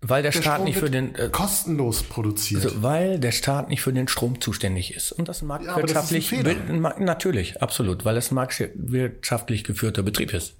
[0.00, 2.64] Weil der, der Staat Strom nicht für den äh, kostenlos produziert.
[2.64, 5.10] also, weil der Staat nicht für den Strom zuständig ist.
[5.10, 6.42] Und das ein aber das ist ein
[6.82, 10.54] marktwirtschaftlich, natürlich, absolut, weil es ein marktwirtschaftlich geführter Betrieb ist.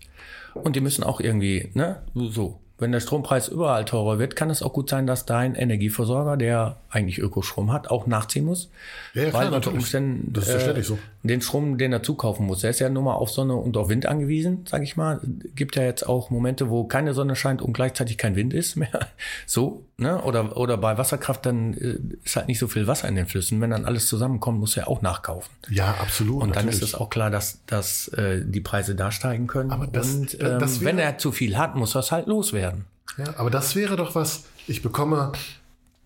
[0.55, 2.61] Und die müssen auch irgendwie, ne, so.
[2.81, 6.77] Wenn der Strompreis überall teurer wird, kann es auch gut sein, dass dein Energieversorger, der
[6.91, 8.71] eigentlich Ökostrom hat, auch nachziehen muss.
[9.15, 9.79] Ja, ja, klar, weil unter natürlich.
[9.81, 10.97] Umständen Das ist ja äh, so.
[11.25, 12.61] den Strom, den er zukaufen muss.
[12.61, 15.21] Der ist ja nur mal auf Sonne und auf Wind angewiesen, sage ich mal.
[15.57, 18.89] Gibt ja jetzt auch Momente, wo keine Sonne scheint und gleichzeitig kein Wind ist mehr.
[19.47, 20.23] So, ne?
[20.23, 23.61] Oder, oder bei Wasserkraft, dann äh, ist halt nicht so viel Wasser in den Flüssen.
[23.61, 25.51] Wenn dann alles zusammenkommt, muss er auch nachkaufen.
[25.69, 26.43] ja, absolut.
[26.43, 26.77] Und dann natürlich.
[26.83, 29.71] ist es auch klar, dass, dass äh, die Preise da steigen können.
[29.71, 32.27] Aber das- und das- das ähm, wenn wäre- er zu viel hat, muss das halt
[32.27, 32.85] loswerden.
[33.19, 35.33] Ja, aber das wäre doch was, ich bekomme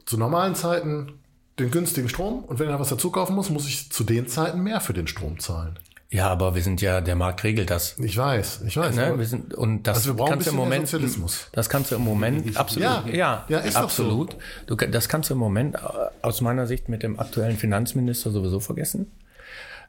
[0.07, 1.13] zu normalen Zeiten
[1.59, 4.61] den günstigen Strom und wenn er was dazu kaufen muss, muss ich zu den Zeiten
[4.63, 5.79] mehr für den Strom zahlen.
[6.15, 7.97] Ja, aber wir sind ja, der Markt regelt das.
[7.99, 8.95] Ich weiß, ich weiß.
[8.97, 9.19] Ne?
[9.19, 11.49] Wir sind, und das Also wir brauchen kannst du im ein bisschen Moment, Sozialismus.
[11.53, 14.37] das kannst du im Moment absolut, Ja, ja, ja, ist doch absolut.
[14.67, 15.79] Du, kann- das kannst du im Moment äh,
[16.21, 19.11] aus meiner Sicht mit dem aktuellen Finanzminister sowieso vergessen.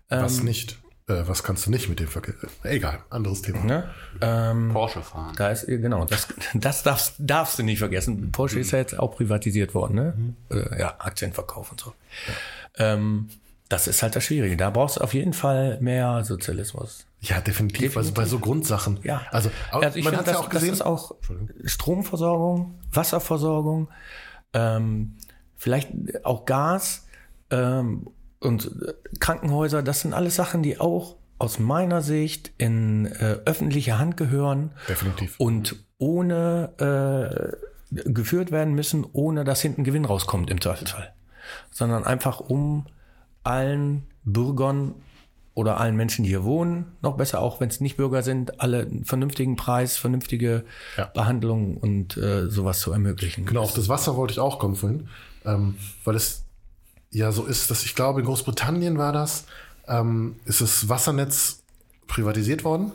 [0.08, 0.80] was ähm, nicht?
[1.10, 2.36] Äh, was kannst du nicht mit dem Verkehr?
[2.64, 3.60] Egal, anderes Thema.
[3.66, 3.90] Ne?
[4.22, 5.34] Ähm, Porsche fahren.
[5.36, 8.32] da ist genau das, das darfst, darfst du nicht vergessen.
[8.32, 10.36] Porsche ist ja jetzt auch privatisiert worden, ne?
[10.50, 11.94] Äh, ja, Aktienverkauf und so.
[12.78, 13.28] Ähm,
[13.74, 14.56] das ist halt das Schwierige.
[14.56, 17.08] Da brauchst du auf jeden Fall mehr Sozialismus.
[17.22, 17.98] Ja, definitiv.
[17.98, 19.00] Also bei so Grundsachen.
[19.02, 21.16] Ja, Also, also ich man finde, hat ja das, das ist auch
[21.66, 23.90] Stromversorgung, Wasserversorgung,
[24.54, 25.16] ähm,
[25.58, 25.90] vielleicht
[26.24, 27.08] auch Gas
[27.50, 29.82] ähm, und äh, Krankenhäuser.
[29.82, 35.40] Das sind alles Sachen, die auch aus meiner Sicht in äh, öffentliche Hand gehören Definitiv.
[35.40, 37.58] und ohne
[37.90, 41.12] äh, geführt werden müssen, ohne dass hinten Gewinn rauskommt im Zweifelsfall,
[41.72, 42.86] sondern einfach um
[43.44, 44.96] allen Bürgern
[45.56, 48.82] oder allen Menschen, die hier wohnen, noch besser auch, wenn es nicht Bürger sind, alle
[48.82, 50.64] einen vernünftigen Preis, vernünftige
[50.98, 51.06] Ja.
[51.06, 53.46] Behandlung und äh, sowas zu ermöglichen.
[53.46, 55.10] Genau, auf das Wasser wollte ich auch kommen vorhin,
[55.46, 55.76] ähm,
[56.06, 56.44] weil es
[57.12, 59.46] ja so ist, dass ich glaube, in Großbritannien war das,
[59.88, 61.62] ähm, ist das Wassernetz
[62.08, 62.92] privatisiert worden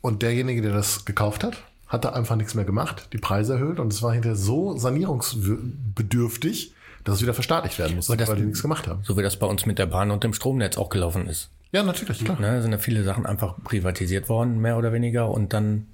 [0.00, 3.78] und derjenige, der das gekauft hat, hat da einfach nichts mehr gemacht, die Preise erhöht
[3.78, 6.72] und es war hinterher so sanierungsbedürftig,
[7.06, 9.00] dass es wieder verstaatlicht werden musste, Aber das- weil die nichts gemacht haben.
[9.02, 11.50] So wie das bei uns mit der Bahn und dem Stromnetz auch gelaufen ist.
[11.72, 12.38] Ja, natürlich, klar.
[12.40, 15.30] Ne, sind ja viele Sachen einfach privatisiert worden, mehr oder weniger.
[15.30, 15.86] Und dann,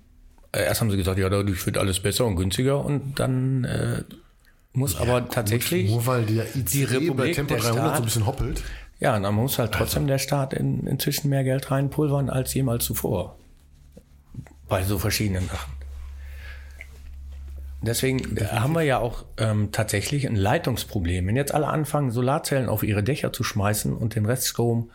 [0.52, 2.84] äh, erst haben sie gesagt, ja, dadurch wird alles besser und günstiger.
[2.84, 4.02] Und dann äh,
[4.72, 8.04] muss aber tatsächlich, Nur weil der ICE bei Republik, Tempo der 300 so ein Staat-
[8.04, 8.62] bisschen hoppelt.
[9.00, 13.36] ja, dann muss halt trotzdem der Staat in, inzwischen mehr Geld reinpulvern als jemals zuvor.
[14.68, 15.72] Bei so verschiedenen Sachen.
[17.82, 21.26] Deswegen haben wir ja auch ähm, tatsächlich ein Leitungsproblem.
[21.26, 24.90] Wenn jetzt alle anfangen, Solarzellen auf ihre Dächer zu schmeißen und den Reststrom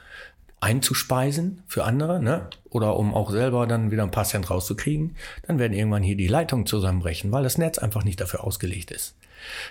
[0.59, 2.49] einzuspeisen für andere, ne?
[2.69, 6.27] oder um auch selber dann wieder ein paar Cent rauszukriegen, dann werden irgendwann hier die
[6.27, 9.15] Leitungen zusammenbrechen, weil das Netz einfach nicht dafür ausgelegt ist.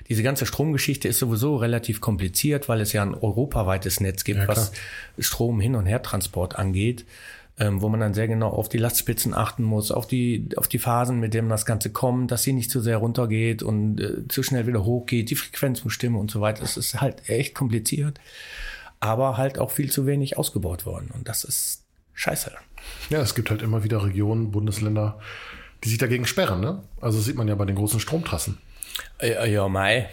[0.09, 4.49] Diese ganze Stromgeschichte ist sowieso relativ kompliziert, weil es ja ein europaweites Netz gibt, Ja,
[4.49, 4.73] was
[5.19, 7.05] Strom hin und her Transport angeht,
[7.59, 10.79] ähm, wo man dann sehr genau auf die Lastspitzen achten muss, auf die auf die
[10.79, 14.43] Phasen, mit denen das Ganze kommt, dass sie nicht zu sehr runtergeht und äh, zu
[14.43, 16.61] schnell wieder hochgeht, die Frequenz muss stimmen und so weiter.
[16.61, 18.21] Das ist halt echt kompliziert,
[19.01, 21.83] aber halt auch viel zu wenig ausgebaut worden und das ist
[22.15, 22.53] scheiße.
[23.11, 25.19] Ja, es gibt halt immer wieder Regionen, Bundesländer,
[25.83, 26.61] die sich dagegen sperren.
[26.61, 26.83] Ne?
[27.01, 28.59] Also sieht man ja bei den großen Stromtrassen.
[29.19, 30.09] Äh, ja, Mai.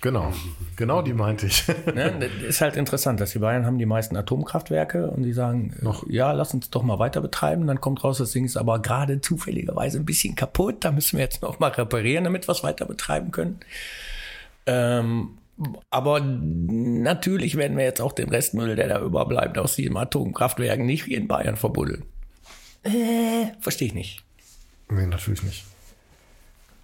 [0.00, 0.32] Genau,
[0.76, 1.66] genau die meinte ich.
[1.68, 2.14] Ne?
[2.20, 6.08] Das ist halt interessant, dass die Bayern haben die meisten Atomkraftwerke und die sagen, noch.
[6.08, 7.66] ja, lass uns doch mal weiter betreiben.
[7.66, 10.84] Dann kommt raus, das Ding ist aber gerade zufälligerweise ein bisschen kaputt.
[10.84, 13.58] Da müssen wir jetzt noch mal reparieren, damit wir es weiter betreiben können.
[14.66, 15.38] Ähm,
[15.90, 21.06] aber natürlich werden wir jetzt auch den Restmüll, der da überbleibt, aus diesen Atomkraftwerken nicht
[21.06, 22.04] wie in Bayern verbuddeln.
[22.84, 24.22] Äh, verstehe ich nicht.
[24.88, 25.64] nee, natürlich nicht.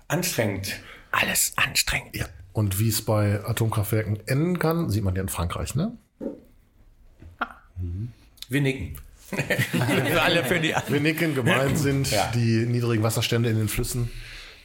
[0.09, 0.81] Anstrengend.
[1.12, 2.16] Alles anstrengend.
[2.16, 2.27] Ja.
[2.55, 5.93] Und wie es bei Atomkraftwerken enden kann, sieht man ja in Frankreich, ne?
[8.49, 8.97] Wir nicken.
[9.31, 12.31] für alle für die Wir nicken, gemeint sind Ja.
[12.33, 14.09] die niedrigen Wasserstände in den Flüssen,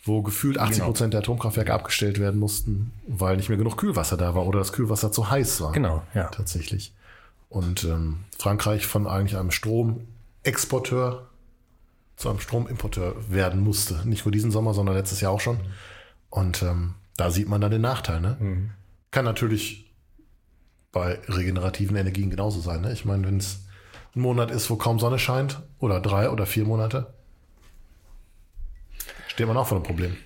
[0.03, 4.35] wo gefühlt 80 Prozent der Atomkraftwerke abgestellt werden mussten, weil nicht mehr genug Kühlwasser da
[4.35, 5.71] war oder das Kühlwasser zu heiß war.
[5.71, 6.25] Genau, ja.
[6.25, 6.93] Tatsächlich.
[7.49, 11.27] Und ähm, Frankreich von eigentlich einem Stromexporteur
[12.15, 14.07] zu einem Stromimporteur werden musste.
[14.07, 15.57] Nicht nur diesen Sommer, sondern letztes Jahr auch schon.
[16.29, 18.21] Und ähm, da sieht man dann den Nachteil.
[18.21, 18.69] Ne?
[19.11, 19.91] Kann natürlich
[20.91, 22.81] bei regenerativen Energien genauso sein.
[22.81, 22.93] Ne?
[22.93, 23.65] Ich meine, wenn es
[24.15, 27.13] ein Monat ist, wo kaum Sonne scheint, oder drei oder vier Monate,
[29.27, 30.17] steht man auch vor einem Problem.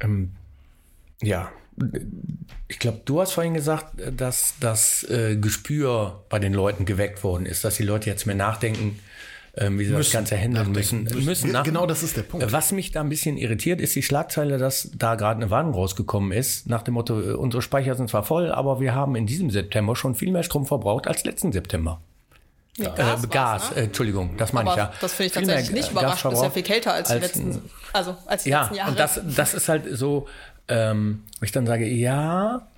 [0.00, 0.32] Ähm,
[1.22, 1.50] ja,
[2.68, 7.46] ich glaube, du hast vorhin gesagt, dass das äh, Gespür bei den Leuten geweckt worden
[7.46, 8.98] ist, dass die Leute jetzt mehr nachdenken,
[9.58, 11.04] ähm, wie sie das Ganze handeln müssen.
[11.04, 12.50] müssen Ge- nach- genau das ist der Punkt.
[12.52, 16.32] Was mich da ein bisschen irritiert, ist die Schlagzeile, dass da gerade eine Warnung rausgekommen
[16.32, 19.50] ist, nach dem Motto, äh, unsere Speicher sind zwar voll, aber wir haben in diesem
[19.50, 22.00] September schon viel mehr Strom verbraucht als letzten September.
[22.80, 23.76] Nee, Äh, war's, Gas, ne?
[23.78, 24.92] äh, Entschuldigung, das meine ich ja.
[25.00, 26.32] das finde ich Viel mehr tatsächlich nicht überraschend.
[26.32, 28.90] Das ist ja viel kälter als die als letzten, also als die ja, letzten Jahre.
[28.92, 30.28] und das, das ist halt so,
[30.68, 32.68] ähm, wo ich dann sage, ja,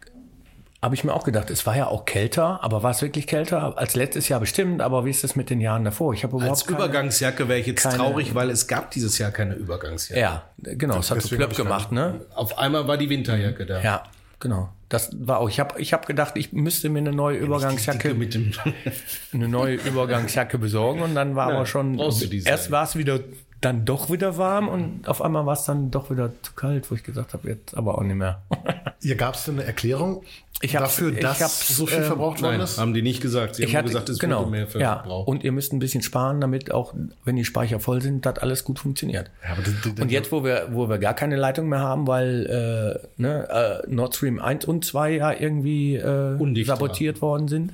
[0.83, 3.77] habe ich mir auch gedacht, es war ja auch kälter, aber war es wirklich kälter
[3.77, 6.14] als letztes Jahr bestimmt, aber wie ist es mit den Jahren davor?
[6.14, 9.19] Ich habe überhaupt Als keine- Übergangsjacke wäre ich jetzt keine- traurig, weil es gab dieses
[9.19, 10.21] Jahr keine Übergangsjacke.
[10.21, 12.21] Ja, genau, es hat so plöpp gemacht, ne?
[12.35, 13.81] Auf einmal war die Winterjacke da.
[13.83, 14.05] Ja,
[14.38, 14.71] genau.
[14.88, 18.33] Das war auch, ich habe ich hab gedacht, ich müsste mir eine neue Übergangsjacke, mit
[18.35, 18.53] dem
[19.35, 23.21] eine neue Übergangsjacke besorgen und dann war aber schon, erst war es wieder
[23.61, 26.94] dann doch wieder warm und auf einmal war es dann doch wieder zu kalt, wo
[26.94, 28.40] ich gesagt habe, jetzt aber auch nicht mehr.
[29.03, 30.23] Hier gab es denn eine Erklärung
[30.62, 32.79] Ich hab's- dafür, ich dass hab's, so viel ähm, verbraucht worden Nein, ist?
[32.79, 33.55] haben die nicht gesagt.
[33.57, 34.96] Sie haben Ich nur hatte, gesagt, es genau, wurde mehr für ja.
[35.01, 35.27] Verbrauch.
[35.27, 36.94] Und ihr müsst ein bisschen sparen, damit auch,
[37.25, 39.31] wenn die Speicher voll sind, das alles gut funktioniert.
[39.44, 42.07] Ja, aber das- das- und jetzt, wo wir, wo wir gar keine Leitung mehr haben,
[42.07, 47.73] weil äh, ne, äh, Nord Stream 1 und 2 ja irgendwie äh, sabotiert worden sind,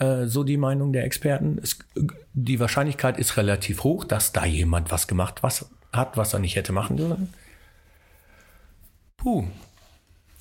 [0.00, 1.78] äh, so die Meinung der Experten, es,
[2.32, 6.56] die Wahrscheinlichkeit ist relativ hoch, dass da jemand was gemacht was, hat, was er nicht
[6.56, 7.32] hätte machen dürfen.
[9.16, 9.44] Puh,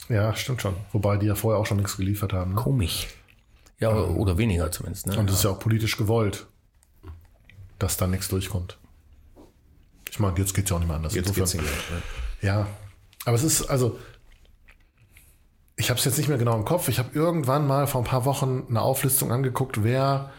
[0.08, 0.76] Ja, stimmt schon.
[0.94, 2.52] Wobei die ja vorher auch schon nichts geliefert haben.
[2.52, 2.56] Ne?
[2.56, 3.08] komisch.
[3.80, 5.08] Ja, oder weniger zumindest.
[5.08, 5.18] Ne?
[5.18, 6.48] Und es ist ja auch politisch gewollt,
[7.78, 8.78] dass da nichts durchkommt.
[10.10, 11.14] Ich meine, jetzt geht's ja auch nicht mehr anders.
[11.14, 12.02] Jetzt geht's nicht mehr.
[12.42, 12.68] Ja,
[13.26, 14.00] aber es ist also,
[15.80, 16.90] ich habe es jetzt nicht mehr genau im Kopf.
[16.90, 20.30] Ich habe irgendwann mal vor ein paar Wochen eine Auflistung angeguckt, wer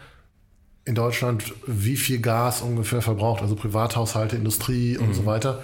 [0.85, 5.61] in Deutschland wie viel Gas ungefähr verbraucht, also Privathaushalte, Industrie und so weiter.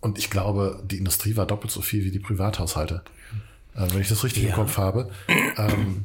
[0.00, 3.02] Und ich glaube, die Industrie war doppelt so viel wie die Privathaushalte,
[3.74, 4.54] äh, wenn ich das richtig im Ja.
[4.56, 5.10] Kopf habe.
[5.56, 6.04] Ähm,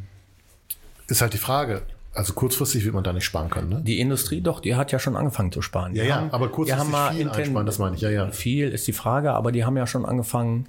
[1.07, 1.81] ist halt die Frage,
[2.13, 3.81] Also kurzfristig wird man da nicht sparen können, ne?
[3.83, 5.93] Die Industrie, doch, die hat ja schon angefangen zu sparen.
[5.93, 8.31] Ja, Die ja, haben, aber kurzfristig haben viel einsparen, das meine ich, ja, ja.
[8.31, 10.65] Viel ist die Frage, aber die haben ja schon angefangen,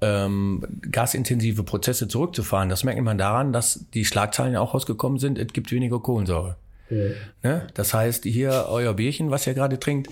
[0.00, 2.68] ähm, gasintensive Prozesse zurückzufahren.
[2.68, 6.56] Das merkt man daran, dass die Schlagzeilen ja auch rausgekommen sind, es gibt weniger Kohlensäure.
[6.90, 7.66] Ne?
[7.74, 10.08] Das heißt, hier euer Bierchen, was ihr gerade trinkt,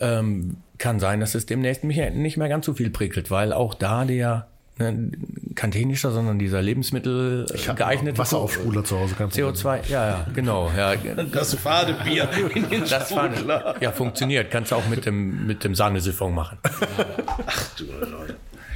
[0.00, 4.04] ähm, kann sein, dass es demnächst nicht mehr- ganz so viel prickelt, weil auch da
[4.04, 4.46] der
[4.78, 5.10] ne,
[5.54, 9.48] kein technischer, sondern dieser Lebensmittel äh, geeignete Wasseraufsprudler zu Hause, kein Problem.
[9.54, 10.70] CO2, ja, ja, genau.
[10.76, 14.50] Ja, Das fade Bier in den das war, ja, funktioniert.
[14.50, 16.58] Kannst du auch mit dem, mit dem Sahnesiphon machen.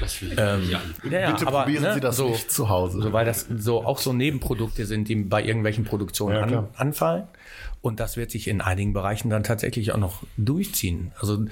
[0.01, 0.95] Das will ich Ähm, nicht an.
[1.11, 3.03] Ja, ja, Bitte aber, probieren ne, Sie das so, nicht zu Hause.
[3.03, 7.25] So, weil das so auch so Nebenprodukte sind, die bei irgendwelchen Produktionen Ja, an, anfallen.
[7.83, 11.13] Und das wird sich in einigen Bereichen dann tatsächlich auch noch durchziehen.
[11.21, 11.45] Also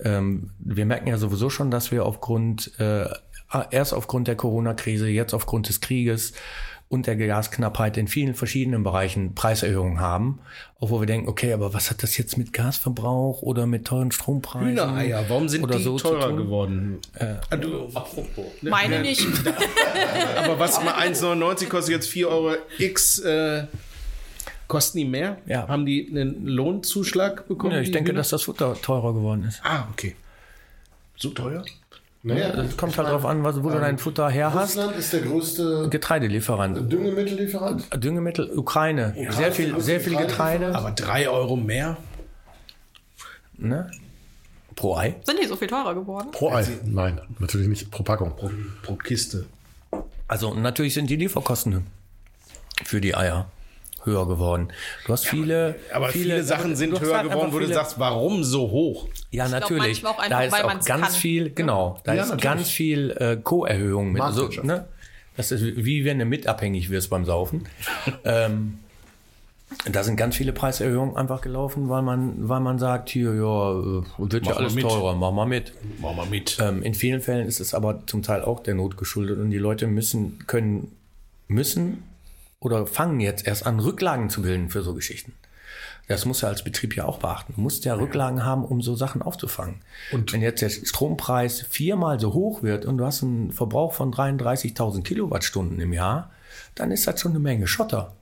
[0.00, 3.06] ähm, wir merken ja sowieso schon, dass wir aufgrund äh,
[3.70, 6.34] erst aufgrund der Corona-Krise, jetzt aufgrund des Krieges
[6.88, 10.40] und der Gasknappheit in vielen verschiedenen Bereichen Preiserhöhungen haben,
[10.80, 14.10] auch wo wir denken, okay, aber was hat das jetzt mit Gasverbrauch oder mit teuren
[14.10, 16.98] Strompreisen Hühnereier, warum sind oder die so teurer geworden?
[17.50, 17.88] Ah, du,
[18.62, 19.26] Meine nicht.
[20.38, 23.64] aber was mal 1,99 kostet jetzt 4 Euro X, äh,
[24.66, 25.38] kosten die mehr?
[25.46, 25.68] Ja.
[25.68, 27.74] Haben die einen Lohnzuschlag bekommen?
[27.74, 28.20] Ja, ich denke, Hühner?
[28.20, 29.60] dass das Futter teurer geworden ist.
[29.62, 30.16] Ah, okay.
[31.16, 31.64] So teuer?
[32.22, 34.76] Naja, Das kommt halt drauf an, was, wo du dein Futter her hast.
[34.76, 36.90] Russland ist der größte Getreidelieferant.
[36.92, 38.04] Düngemittellieferant.
[38.04, 39.14] Düngemittel, Ukraine.
[39.30, 40.74] Sehr viel, sehr viel Getreide.
[40.74, 41.96] Aber 3 Euro mehr?
[43.56, 43.90] Ne?
[44.74, 45.16] Pro Ei.
[45.24, 46.30] Sind die so viel teurer geworden?
[46.32, 46.66] Pro Ei.
[46.84, 47.90] Nein, natürlich nicht.
[47.90, 48.34] Pro Packung.
[48.36, 48.50] Pro,
[48.82, 49.46] pro Kiste.
[50.26, 51.86] Also natürlich sind die Lieferkosten
[52.84, 53.50] für die Eier
[54.08, 54.68] höher geworden.
[55.06, 58.42] Du hast viele, Aber viele, Sachen sind höher halt geworden, wo du viele- sagst, warum
[58.44, 59.08] so hoch?
[59.30, 60.04] Ja, glaub, natürlich.
[60.06, 61.12] auch einfach, da ist weil auch ganz kann.
[61.12, 62.42] viel, genau, da Ja, ist natürlich.
[62.44, 64.22] ganz viel äh, Co-Erhöhung mit.
[64.22, 64.66] So, Marktwirtschaft.
[64.66, 64.86] ne?
[65.36, 67.66] Das ist wie wenn du mitabhängig wirst beim Saufen.
[68.24, 68.78] ähm,
[69.92, 74.02] da sind ganz viele Preiserhöhungen einfach gelaufen, weil man, weil man sagt, hier, ja, äh,
[74.16, 74.82] wird ja mal alles mit.
[74.84, 75.74] teurer, mach mal mit.
[76.00, 76.58] Machen wir mit.
[76.60, 79.58] Ähm, in vielen Fällen ist es aber zum Teil auch der Not geschuldet und die
[79.58, 80.90] Leute müssen, können,
[81.48, 82.02] müssen
[82.60, 85.34] oder fangen jetzt erst an, Rücklagen zu bilden für so Geschichten.
[86.08, 87.52] Das muss ja als Betrieb ja auch beachten.
[87.54, 89.82] Du musst ja Rücklagen haben, um so Sachen aufzufangen.
[90.10, 94.12] Und wenn jetzt der Strompreis viermal so hoch wird und du hast einen Verbrauch von
[94.12, 96.30] 33.000 Kilowattstunden im Jahr,
[96.74, 98.14] dann ist das schon eine Menge Schotter.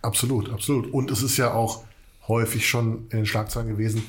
[0.00, 0.90] Absolut, absolut.
[0.92, 1.84] Und es ist ja auch
[2.28, 4.04] häufig schon in den Schlagzeilen gewesen,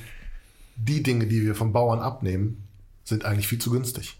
[0.77, 2.65] die Dinge, die wir vom Bauern abnehmen,
[3.03, 4.17] sind eigentlich viel zu günstig.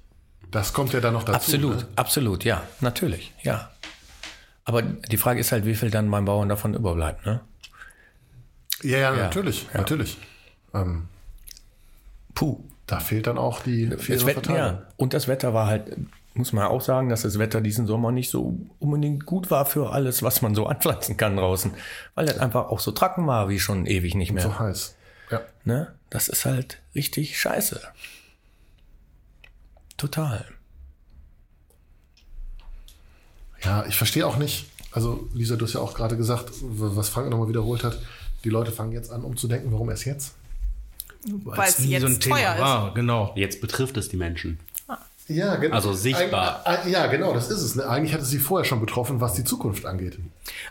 [0.52, 1.38] Das kommt ja dann noch dazu.
[1.38, 1.88] Absolut, Ne?
[1.96, 3.70] absolut, ja, natürlich, ja.
[4.70, 7.42] Aber die Frage ist halt, wie viel dann beim Bauern davon überbleibt, ne?
[8.84, 10.20] Ja, ja, natürlich, natürlich.
[10.76, 11.08] Ähm,
[12.36, 12.60] Puh.
[12.86, 14.84] da fehlt dann auch die faire Das Wetter, ja.
[14.96, 15.98] Und das Wetter war halt,
[16.36, 19.92] muss man auch sagen, dass das Wetter diesen Sommer nicht so unbedingt gut war für
[19.92, 21.72] alles, was man so anpflanzen kann draußen.
[22.14, 24.44] Weil es einfach auch so trocken war wie schon ewig nicht mehr.
[24.44, 24.96] So heiß.
[25.32, 25.42] Ja.
[25.64, 25.96] Ne?
[26.12, 27.82] Das ist halt richtig scheiße.
[29.98, 30.46] Total.
[33.64, 34.66] Ja, ich verstehe auch nicht.
[34.92, 38.00] Also, Lisa, du hast ja auch gerade gesagt, was Frank nochmal wiederholt hat.
[38.44, 40.34] Die Leute fangen jetzt an, umzudenken, warum erst jetzt?
[41.44, 42.62] Weil es nie jetzt teuer ist.
[42.62, 42.94] war.
[42.94, 43.34] Genau.
[43.36, 44.60] Jetzt betrifft es die Menschen.
[45.28, 45.76] Ja, genau.
[45.76, 46.64] Also sichtbar.
[46.88, 47.76] Ja, genau, das ist es.
[47.76, 47.88] Ne?
[47.88, 50.18] Eigentlich hatte sie vorher schon betroffen, was die Zukunft angeht.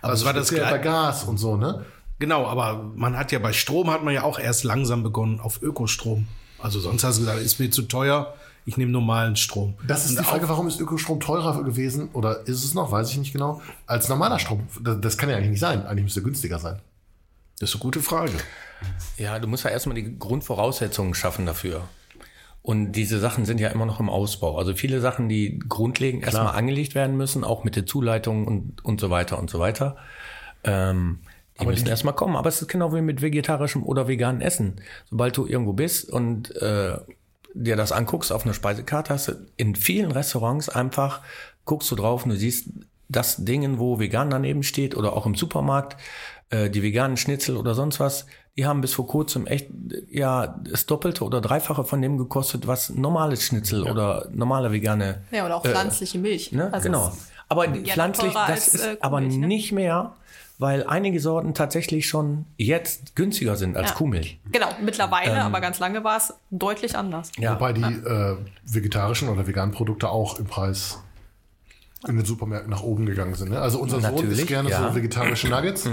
[0.02, 1.84] Aber also es war das speziell bei Gas und so, ne?
[2.18, 5.62] Genau, aber man hat ja bei Strom hat man ja auch erst langsam begonnen auf
[5.62, 6.26] Ökostrom.
[6.58, 8.34] Also sonst hast du gesagt, ist mir zu teuer,
[8.68, 9.74] ich nehme normalen Strom.
[9.86, 13.10] Das ist Und die Frage, warum ist Ökostrom teurer gewesen oder ist es noch, weiß
[13.10, 14.68] ich nicht genau, als normaler Strom?
[14.82, 15.86] Das, das kann ja eigentlich nicht sein.
[15.86, 16.78] Eigentlich müsste er günstiger sein.
[17.58, 18.32] Das ist eine gute Frage.
[19.16, 21.88] Ja, du musst ja erstmal die Grundvoraussetzungen schaffen dafür.
[22.60, 24.58] Und diese Sachen sind ja immer noch im Ausbau.
[24.58, 29.00] Also viele Sachen, die grundlegend erstmal angelegt werden müssen, auch mit der Zuleitung und, und
[29.00, 29.96] so weiter und so weiter.
[30.62, 31.20] Ähm,
[31.58, 32.36] die müssen erstmal kommen.
[32.36, 34.82] Aber es ist genau wie mit vegetarischem oder veganem Essen.
[35.08, 36.98] Sobald du irgendwo bist und äh,
[37.54, 41.20] dir das anguckst auf einer Speisekarte, hast du in vielen Restaurants einfach,
[41.64, 42.70] guckst du drauf und du siehst
[43.08, 45.96] das Dingen, wo vegan daneben steht oder auch im Supermarkt,
[46.50, 49.68] äh, die veganen Schnitzel oder sonst was, die haben bis vor kurzem echt
[50.10, 55.46] ja das Doppelte oder Dreifache von dem gekostet, was normales Schnitzel oder normale vegane Ja,
[55.46, 56.50] oder auch pflanzliche Milch.
[56.52, 56.72] Ne?
[56.72, 57.12] Also genau.
[57.48, 59.46] Aber ja pflanzlich, das als, ist äh, aber ne?
[59.46, 60.16] nicht mehr,
[60.58, 63.94] weil einige Sorten tatsächlich schon jetzt günstiger sind als Ja.
[63.96, 64.38] Kuhmilch.
[64.50, 65.38] Genau, mittlerweile, Ähm.
[65.38, 67.30] aber ganz lange war es deutlich anders.
[67.38, 67.54] Ja.
[67.54, 70.98] Wobei die äh, vegetarischen oder veganen Produkte auch im Preis
[72.06, 73.50] in den Supermärkten nach oben gegangen sind.
[73.50, 73.60] Ne?
[73.60, 74.80] Also unser Sohn Natürlich, isst gerne ja.
[74.82, 74.88] Mhm.
[74.90, 75.88] so vegetarische Nuggets.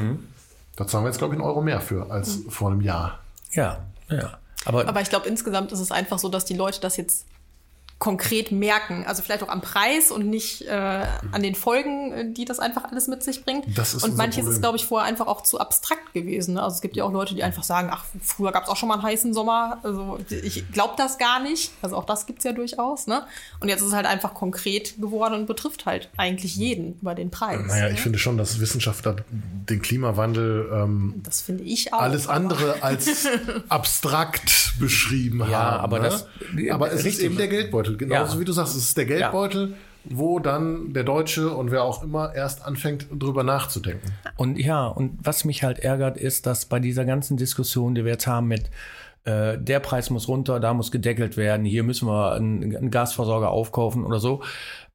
[0.76, 3.20] Da zahlen wir jetzt, glaube ich, einen Euro mehr für als vor einem Jahr.
[3.52, 4.38] ja, ja.
[4.68, 7.28] Aber, Aber ich glaube, insgesamt ist es einfach so, dass die Leute das jetzt
[7.98, 9.06] konkret merken.
[9.08, 12.84] Also vielleicht auch am Preis und nicht äh, an den Folgen, äh, die das einfach
[12.92, 13.66] alles mit sich bringt.
[13.78, 14.54] Das ist und manches Problem.
[14.54, 16.56] ist, glaube ich, vorher einfach auch zu abstrakt gewesen.
[16.56, 16.62] Ne?
[16.62, 18.90] Also es gibt ja auch Leute, die einfach sagen, ach, früher gab es auch schon
[18.90, 19.80] mal einen heißen Sommer.
[19.82, 21.72] Also ich glaube das gar nicht.
[21.82, 23.08] Also auch das gibt's ja durchaus.
[23.08, 23.24] Ne?
[23.62, 27.32] Und jetzt ist es halt einfach konkret geworden und betrifft halt eigentlich jeden über den
[27.32, 27.62] Preis.
[27.66, 27.94] Naja, ne?
[27.94, 32.02] ich finde schon, dass Wissenschaftler den Klimawandel ähm, das finde ich auch.
[32.02, 33.26] alles aber- andere als
[33.70, 35.84] abstrakt beschrieben Ja, haben.
[35.84, 36.10] aber ne?
[36.10, 36.28] das-
[36.72, 37.26] aber es ist richtig.
[37.26, 37.85] eben der Geldbeutel.
[37.98, 38.40] Genauso Ja.
[38.40, 39.74] wie du sagst, es ist der Geldbeutel,
[40.06, 44.12] wo dann der Deutsche und wer auch immer erst anfängt, drüber nachzudenken.
[44.38, 48.12] Und ja, und was mich halt ärgert, ist, dass bei dieser ganzen Diskussion, die wir
[48.12, 48.70] jetzt haben mit
[49.24, 53.50] äh, der Preis muss runter, da muss gedeckelt werden, hier müssen wir einen, einen Gasversorger
[53.50, 54.44] aufkaufen oder so.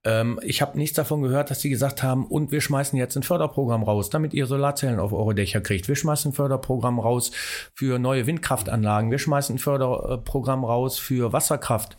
[0.05, 3.23] Ähm, ich habe nichts davon gehört, dass die gesagt haben, und wir schmeißen jetzt ein
[3.25, 5.89] Förderprogramm raus, damit ihr Solarzellen auf eure Dächer kriegt.
[5.89, 7.33] Wir schmeißen ein Förderprogramm raus
[7.75, 9.11] für neue Windkraftanlagen.
[9.11, 11.99] Wir schmeißen ein Förderprogramm raus für Wasserkraft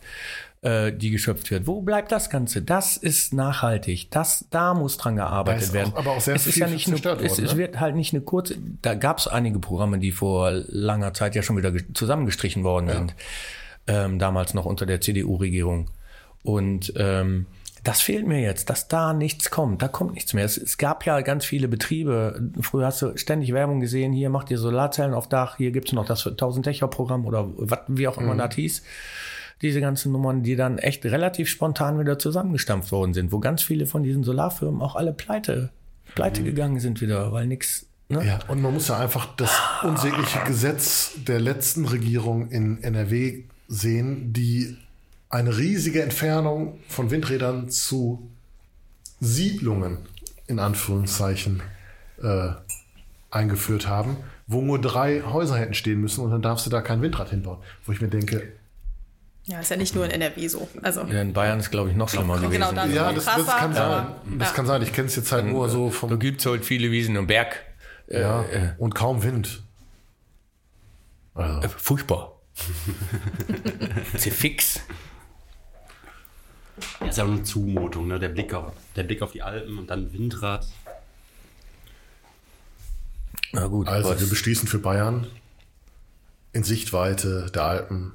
[0.62, 1.66] äh, die geschöpft wird.
[1.66, 2.62] Wo bleibt das Ganze?
[2.62, 4.10] Das ist nachhaltig.
[4.10, 5.92] Das, da muss dran gearbeitet ist werden.
[5.92, 7.56] auch- aber auch sehr es ist viel ja nicht nur, es, worden, es ne?
[7.58, 11.42] wird halt nicht eine kurze, da gab es einige Programme, die vor langer Zeit ja
[11.42, 13.14] schon wieder ge- zusammengestrichen worden sind.
[13.88, 15.90] Ähm, damals noch unter der CDU-Regierung.
[16.44, 17.46] Und ähm,
[17.82, 19.82] das fehlt mir jetzt, dass da nichts kommt.
[19.82, 20.44] Da kommt nichts mehr.
[20.44, 22.40] Es, es gab ja ganz viele Betriebe.
[22.60, 24.12] Früher hast du ständig Werbung gesehen.
[24.12, 25.56] Hier macht ihr Solarzellen auf Dach.
[25.56, 28.82] Hier gibt's noch das 1000 Dächer Programm oder was, wie auch immer das hieß.
[29.62, 33.86] Diese ganzen Nummern, die dann echt relativ spontan wieder zusammengestampft worden sind, wo ganz viele
[33.86, 35.70] von diesen Solarfirmen auch alle pleite,
[36.14, 37.86] pleite gegangen sind wieder, weil nix.
[38.08, 38.26] Ne?
[38.26, 44.32] Ja, und man muss ja einfach das unsägliche Gesetz der letzten Regierung in NRW sehen,
[44.32, 44.76] die
[45.30, 48.28] eine riesige Entfernung von Windrädern zu
[49.20, 49.98] Siedlungen
[50.46, 51.62] in Anführungszeichen
[52.22, 52.50] äh,
[53.30, 57.00] eingeführt haben, wo nur drei Häuser hätten stehen müssen und dann darfst du da kein
[57.00, 57.58] Windrad hinbauen.
[57.86, 58.52] Wo ich mir denke,
[59.46, 60.68] Ja, ist ja nicht nur in NRW so.
[60.82, 62.52] Also Ja, in Bayern ist, glaube ich, noch schlimmer gewesen.
[62.52, 64.06] genau, ja, das, das kann sein.
[64.38, 64.54] Das ja.
[64.54, 64.82] kann sein.
[64.82, 67.56] Ich kenne es jetzt halt nur so Da vom gibt's halt viele Wiesen und Berg.
[68.06, 68.44] Äh, ja,
[68.78, 69.62] und kaum Wind.
[71.34, 71.60] Also.
[71.60, 72.38] äh, furchtbar.
[74.12, 74.80] Ist ja fix.
[77.00, 78.18] Das ist ja auch eine Zumutung, ne?
[78.18, 80.66] Der Blick auf, der Blick auf die Alpen und dann Windrad.
[83.52, 83.88] Na gut.
[83.88, 85.26] Also, was- wir beschließen für Bayern
[86.52, 88.12] in Sichtweite der Alpen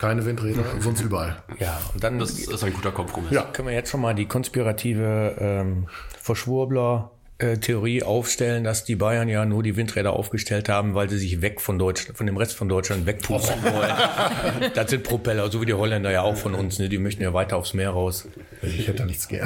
[0.00, 1.42] keine Windräder, sonst überall.
[1.60, 3.30] ja, und dann Das ist ein guter Kompromiss.
[3.30, 3.42] Ja.
[3.42, 5.86] können wir jetzt schon mal die konspirative ähm,
[6.18, 11.18] Verschwurbler äh, Theorie aufstellen, dass die Bayern ja nur die Windräder aufgestellt haben, weil sie
[11.18, 14.72] sich weg von Deutschland, von dem Rest von Deutschland wegpusten wollen.
[14.74, 16.88] das sind Propeller, so wie die Holländer ja auch von uns, ne?
[16.88, 18.26] Die möchten ja weiter aufs Meer raus.
[18.62, 19.30] Ich hätte da nichts.
[19.30, 19.36] Äh,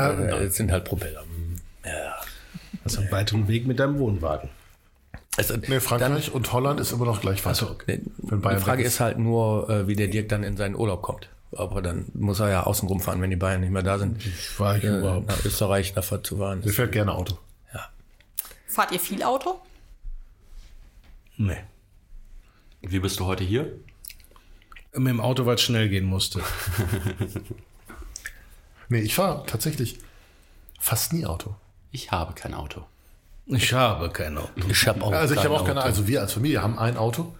[0.44, 1.24] es sind halt Propeller.
[2.84, 4.50] Hast einen weiteren Weg mit deinem Wohnwagen.
[5.36, 7.84] Es, Nee, Frankreich und Holland ist immer noch gleich weit zurück.
[7.88, 11.02] Ne, die Frage weg ist halt nur, äh, wie der Dirk dann in seinen Urlaub
[11.02, 11.28] kommt.
[11.56, 14.18] Aber dann muss er ja außen rumfahren, wenn die Bayern nicht mehr da sind.
[14.58, 15.28] War ich Äh, überhaupt.
[15.28, 16.62] nach Österreich dafür zu fahren.
[16.62, 17.38] Der fährt gerne Auto.
[18.66, 19.60] fahrt ihr viel Auto?
[21.36, 21.58] Nee.
[22.82, 23.72] Wie bist du heute hier?
[24.96, 26.40] Mit dem Auto, weil es schnell gehen musste.
[28.88, 29.98] Nee, ich fahre tatsächlich
[30.78, 31.54] fast nie Auto.
[31.90, 32.84] Ich habe kein Auto.
[33.46, 34.48] Ich habe kein Auto.
[34.68, 35.88] Ich habe auch Also ich kein habe auch keine, Auto.
[35.88, 37.34] also wir als Familie haben ein Auto,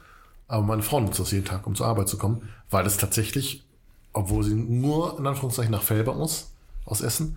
[0.48, 3.64] aber meine Frau nutzt das jeden Tag, um zur Arbeit zu kommen, weil es tatsächlich,
[4.12, 6.50] obwohl sie nur in Anführungszeichen nach Felbert muss,
[6.84, 7.36] aus Essen,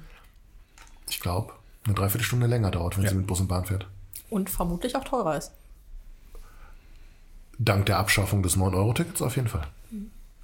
[1.10, 1.54] ich glaube,
[1.86, 3.88] eine Dreiviertelstunde länger dauert, wenn sie mit Bus und Bahn fährt.
[4.30, 5.52] Und vermutlich auch teurer ist.
[7.60, 9.66] Dank der Abschaffung des 9-Euro-Tickets auf jeden Fall.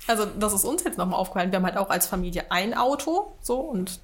[0.07, 1.51] Also, das ist uns jetzt nochmal aufgefallen.
[1.51, 3.99] Wir haben halt auch als Familie ein Auto, so, und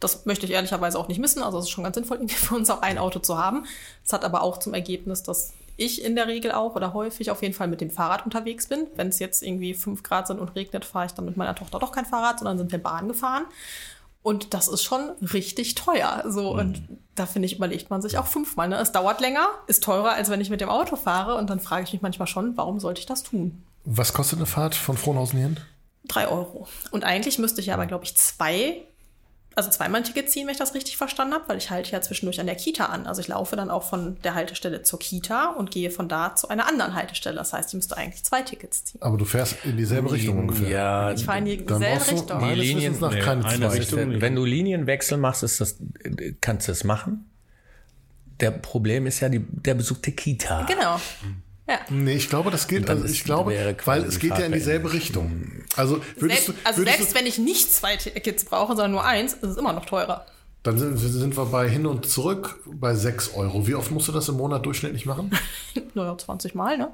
[0.00, 1.42] das möchte ich ehrlicherweise auch nicht missen.
[1.42, 3.66] Also, es ist schon ganz sinnvoll, irgendwie für uns auch ein Auto zu haben.
[4.04, 7.42] Es hat aber auch zum Ergebnis, dass ich in der Regel auch oder häufig auf
[7.42, 8.86] jeden Fall mit dem Fahrrad unterwegs bin.
[8.96, 11.78] Wenn es jetzt irgendwie fünf Grad sind und regnet, fahre ich dann mit meiner Tochter
[11.78, 13.44] doch kein Fahrrad, sondern sind wir Bahn gefahren.
[14.22, 16.24] Und das ist schon richtig teuer.
[16.28, 16.82] So, und
[17.14, 18.68] da finde ich, überlegt man sich auch fünfmal.
[18.68, 18.76] Ne?
[18.76, 21.36] Es dauert länger, ist teurer, als wenn ich mit dem Auto fahre.
[21.36, 23.62] Und dann frage ich mich manchmal schon, warum sollte ich das tun?
[23.84, 25.56] Was kostet eine Fahrt von Frohnhausen hierhin?
[26.06, 26.68] Drei Euro.
[26.90, 28.84] Und eigentlich müsste ich ja aber, glaube ich, zwei,
[29.60, 32.00] also zweimal ein Ticket ziehen, wenn ich das richtig verstanden habe, weil ich halte ja
[32.00, 33.06] zwischendurch an der Kita an.
[33.06, 36.48] Also ich laufe dann auch von der Haltestelle zur Kita und gehe von da zu
[36.48, 37.36] einer anderen Haltestelle.
[37.36, 39.02] Das heißt, ich müsste eigentlich zwei Tickets ziehen.
[39.02, 40.68] Aber du fährst in dieselbe Richtung ungefähr.
[40.68, 42.40] Ja, Ich fahre in die Dann selbe brauchst du Richtung.
[42.40, 43.76] meines Linien- nach nee, keine eine zwei.
[43.78, 44.20] Richtung.
[44.20, 45.76] wenn du Linienwechsel machst, ist das,
[46.40, 47.26] kannst du es machen.
[48.40, 50.62] Der Problem ist ja die, der Besuch der Kita.
[50.64, 50.98] Genau.
[51.70, 51.78] Ja.
[51.88, 53.54] Nee, ich glaube, das geht, dann also ich glaube,
[53.84, 55.52] weil es geht ja in dieselbe Richtung.
[55.76, 58.90] Also würdest Selbst, du, also würdest selbst du, wenn ich nicht zwei Tickets brauche, sondern
[58.90, 60.26] nur eins, ist es immer noch teurer.
[60.64, 63.66] dann sind, sind wir bei hin und zurück bei 6 Euro.
[63.68, 65.30] Wie oft musst du das im Monat durchschnittlich machen?
[65.94, 66.88] Naja, 20 Mal, ne?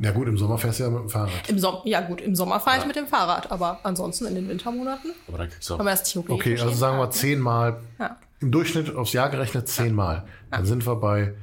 [0.00, 1.48] Ja gut, im Sommer fährst du ja mit dem Fahrrad.
[1.48, 4.48] Im Som ja gut, im Sommer fahre ich mit dem Fahrrad, aber ansonsten in den
[4.48, 7.10] Wintermonaten Aber da kriegst du kann man das theoretisch Okay, also sagen wir ne?
[7.10, 8.16] zehnmal, Ja.
[8.40, 10.24] im Durchschnitt aufs Jahr gerechnet zehnmal.
[10.50, 11.34] Dann sind wir bei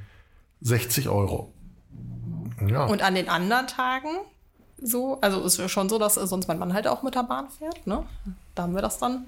[0.62, 1.53] 60 Euro.
[2.68, 4.09] Ja, Und an den anderen Tagen
[4.82, 7.24] so, also ist ja schon so, dass äh, sonst mein Mann halt auch mit der
[7.24, 8.03] Bahn fährt, ne?
[8.55, 9.26] Da haben wir das dann.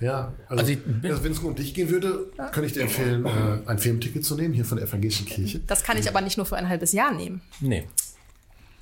[0.00, 0.32] ja.
[0.48, 3.68] Also, Also bin- wenn es nur um dich gehen würde, könnte ich dir empfehlen, äh,
[3.68, 5.58] ein Filmticket zu nehmen, hier von der Evangelischen Kirche.
[5.66, 7.40] Das kann ich aber nicht nur für ein halbes Jahr nehmen.
[7.60, 7.86] Nee.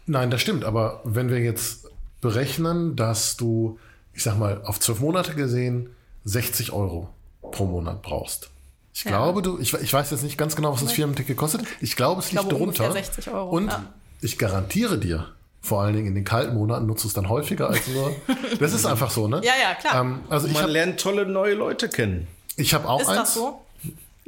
[0.06, 0.64] Nein, das stimmt.
[0.64, 1.86] Aber wenn wir jetzt
[2.20, 3.78] berechnen, dass du,
[4.12, 5.88] ich sag mal, auf zwölf Monate gesehen
[6.24, 7.08] 60 Euro
[7.40, 8.50] pro Monat brauchst.
[8.94, 9.10] Ich Ja.
[9.10, 11.62] glaube, du, ich, ich weiß jetzt nicht ganz genau, was das Firmenticket kostet.
[11.80, 12.84] Ich glaube, es liegt glaube, drunter.
[12.84, 13.82] ungefähr 60 Euro, Und ja.
[14.20, 15.26] ich garantiere dir,
[15.60, 18.14] vor allen Dingen in den kalten Monaten nutzt du es dann häufiger als nur.
[18.60, 19.40] Das ist einfach so, ne?
[19.42, 20.00] Ja, ja, klar.
[20.00, 22.28] Ähm, also ich Man habe lernt tolle neue Leute kennen.
[22.56, 23.18] ich hab auch ist eins.
[23.20, 23.60] das so?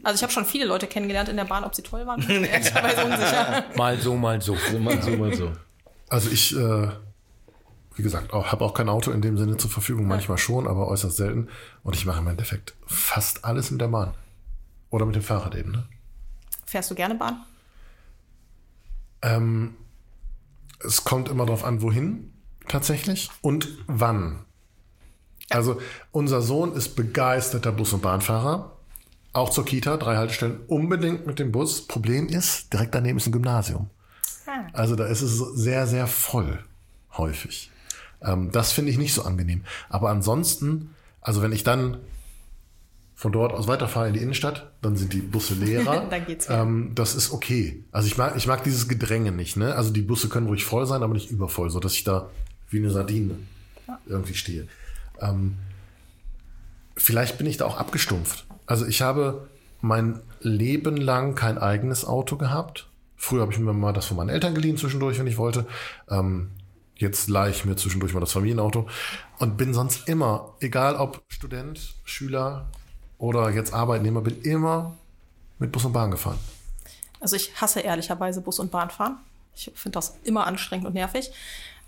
[0.03, 2.21] Also ich habe schon viele Leute kennengelernt in der Bahn, ob sie toll waren.
[2.27, 3.65] bin ich Ehrlicherweise unsicher.
[3.77, 4.57] Mal so, mal so.
[4.71, 5.53] So mal so, mal so.
[6.09, 6.89] Also ich, äh,
[7.95, 11.17] wie gesagt, habe auch kein Auto in dem Sinne zur Verfügung, manchmal schon, aber äußerst
[11.17, 11.49] selten.
[11.85, 14.13] Und ich mache im Endeffekt fast alles mit der Bahn.
[14.91, 15.73] Oder mit dem Fahrrad eben.
[15.73, 15.85] Ne?
[16.65, 17.45] Fährst du gerne Bahn?
[19.23, 19.75] Ähm,
[20.85, 22.33] es kommt immer darauf an, wohin
[22.69, 24.45] tatsächlich und wann.
[25.51, 25.81] Also
[26.11, 28.73] unser Sohn ist begeisterter Bus- und Bahnfahrer.
[29.33, 31.87] Auch zur Kita, drei Haltestellen, unbedingt mit dem Bus.
[31.87, 33.91] Problem ist, direkt daneben ist ein Gymnasium.
[34.47, 34.67] Ah.
[34.73, 36.65] Also da ist es sehr, sehr voll,
[37.17, 37.71] häufig.
[38.23, 39.63] Ähm, das finde ich nicht so angenehm.
[39.89, 41.99] Aber ansonsten, also wenn ich dann
[43.17, 46.07] von dort aus weiterfahre in die Innenstadt, dann sind die Busse leerer.
[46.11, 46.61] Dann geht's wieder.
[46.61, 47.83] ähm, Das ist okay.
[47.91, 49.57] Also ich mag, ich mag dieses Gedränge nicht.
[49.57, 49.75] Ne?
[49.75, 52.29] Also die Busse können ruhig voll sein, aber nicht übervoll, so dass ich da
[52.69, 53.37] wie eine Sardine
[54.07, 54.69] irgendwie stehe.
[55.21, 55.57] Ähm,
[56.95, 58.45] vielleicht bin ich da auch abgestumpft.
[58.67, 59.49] Also ich habe
[59.81, 62.87] mein Leben lang kein eigenes Auto gehabt.
[63.17, 65.67] Früher habe ich mir mal das von meinen Eltern geliehen zwischendurch, wenn ich wollte.
[66.11, 66.51] Ähm,
[66.97, 68.87] jetzt leihe ich mir zwischendurch mal das Familienauto
[69.39, 72.69] und bin sonst immer, egal ob Student, Schüler
[73.19, 74.95] oder jetzt Arbeitnehmer, bin immer
[75.59, 76.39] mit Bus und Bahn gefahren.
[77.21, 79.17] Also ich hasse ehrlicherweise Bus- und Bahnfahren.
[79.55, 81.31] Ich finde das immer anstrengend und nervig.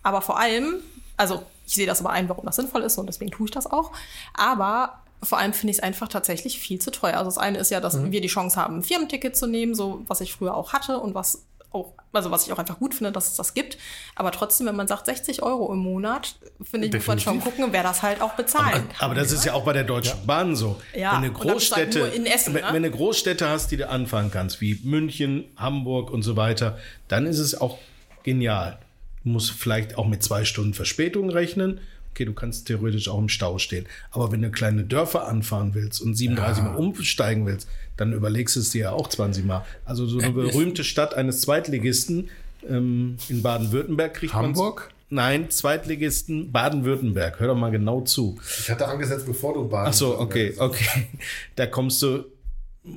[0.03, 0.77] Aber vor allem,
[1.17, 3.67] also ich sehe das aber ein, warum das sinnvoll ist und deswegen tue ich das
[3.67, 3.93] auch.
[4.35, 7.19] Aber vor allem finde ich es einfach tatsächlich viel zu teuer.
[7.19, 10.03] Also das eine ist ja, dass wir die Chance haben, ein Firmenticket zu nehmen, so
[10.07, 13.13] was ich früher auch hatte und was auch, also was ich auch einfach gut finde,
[13.13, 13.79] dass es das gibt.
[14.15, 17.59] Aber trotzdem, wenn man sagt 60 Euro im Monat, finde ich, muss man schon Definitiv.
[17.59, 18.97] gucken, wer das halt auch bezahlen kann.
[19.01, 20.81] Aber das ist ja auch bei der Deutschen Bahn so.
[20.95, 22.73] Ja, wenn du halt Großstädte, in Essen, wenn, ne?
[22.73, 27.27] wenn du Großstädte hast, die du anfahren kannst, wie München, Hamburg und so weiter, dann
[27.27, 27.79] ist es auch
[28.23, 28.79] genial.
[29.25, 31.81] Du musst vielleicht auch mit zwei Stunden Verspätung rechnen.
[32.19, 33.87] Okay, du kannst theoretisch auch im Stau stehen.
[34.11, 38.61] Aber wenn du kleine Dörfer anfahren willst und 37 Mal umsteigen willst, dann überlegst du
[38.61, 39.65] es dir ja auch 20 Mal.
[39.85, 42.29] Also so eine berühmte Stadt eines Zweitligisten
[42.69, 44.47] ähm, in Baden-Württemberg kriegt man.
[44.47, 44.91] Hamburg?
[45.11, 47.39] Nein, Zweitligisten Baden-Württemberg.
[47.39, 48.37] Hör doch mal genau zu.
[48.59, 49.87] Ich hatte angesetzt, bevor du Bahn.
[49.87, 51.07] Ach so, okay, okay.
[51.55, 52.25] Da kommst du,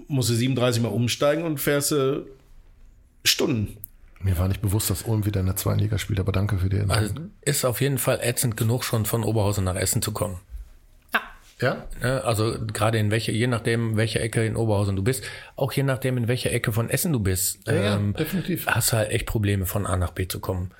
[0.07, 2.25] musst du 37 Mal umsteigen und fährst du
[3.23, 3.77] Stunden.
[4.23, 6.69] Mir war nicht bewusst, dass Ulm wieder in der zweiten Liga spielt, aber danke für
[6.69, 7.01] die Erinnerung.
[7.01, 10.39] Also ist auf jeden Fall ätzend genug, schon von Oberhausen nach Essen zu kommen.
[11.59, 11.85] ja?
[12.01, 12.23] Ne?
[12.23, 15.23] Also gerade in welche, je nachdem, welche Ecke in Oberhausen du bist,
[15.55, 18.67] auch je nachdem, in welche Ecke von Essen du bist, ja, definitiv.
[18.67, 20.71] hast du halt echt Probleme, von A nach B zu kommen.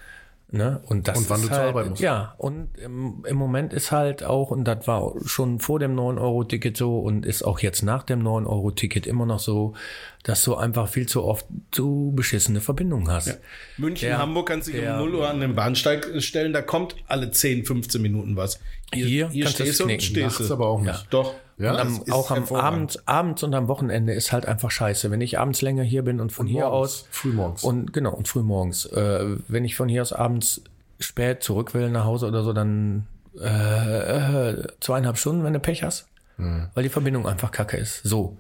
[0.54, 0.82] Ne?
[0.86, 2.02] Und, das Und wann ist du zur halt, Arbeit musst.
[2.02, 6.76] Ja, und im, im Moment ist halt auch, und das war schon vor dem 9-Euro-Ticket
[6.76, 9.76] so und ist auch jetzt nach dem 9-Euro-Ticket immer noch so,
[10.24, 13.40] dass du einfach viel zu oft zu beschissene Verbindungen hast.
[13.78, 16.62] München, Der- Hamburg kannst du dich der- um 0 Uhr an den Bahnsteig stellen, da
[16.62, 18.60] kommt alle 10, 15 Minuten was.
[18.94, 20.54] Hier kannst du es stehst du und stehst du.
[20.54, 21.08] aber auch nicht.
[21.10, 21.34] Doch.
[21.58, 22.44] Ja, Und am, auch am.
[22.56, 25.12] Abend, abends und am Wochenende ist halt einfach scheiße.
[25.12, 27.06] Wenn ich abends länger hier bin und von hier morgens, aus.
[27.12, 27.64] frühmorgens.
[27.64, 28.86] Und genau, und frühmorgens.
[28.88, 30.62] Äh, wenn ich von hier aus abends
[31.00, 33.06] spät zurück will nach Hause oder so, dann
[33.40, 36.08] äh, äh, zweieinhalb Stunden, wenn du Pech hast.
[36.38, 36.70] Hm.
[36.74, 38.02] Weil die Verbindung einfach kacke ist.
[38.04, 38.38] So.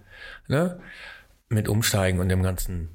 [0.48, 0.80] Ne?
[1.52, 2.88] Mit Umsteigen und dem ganzen.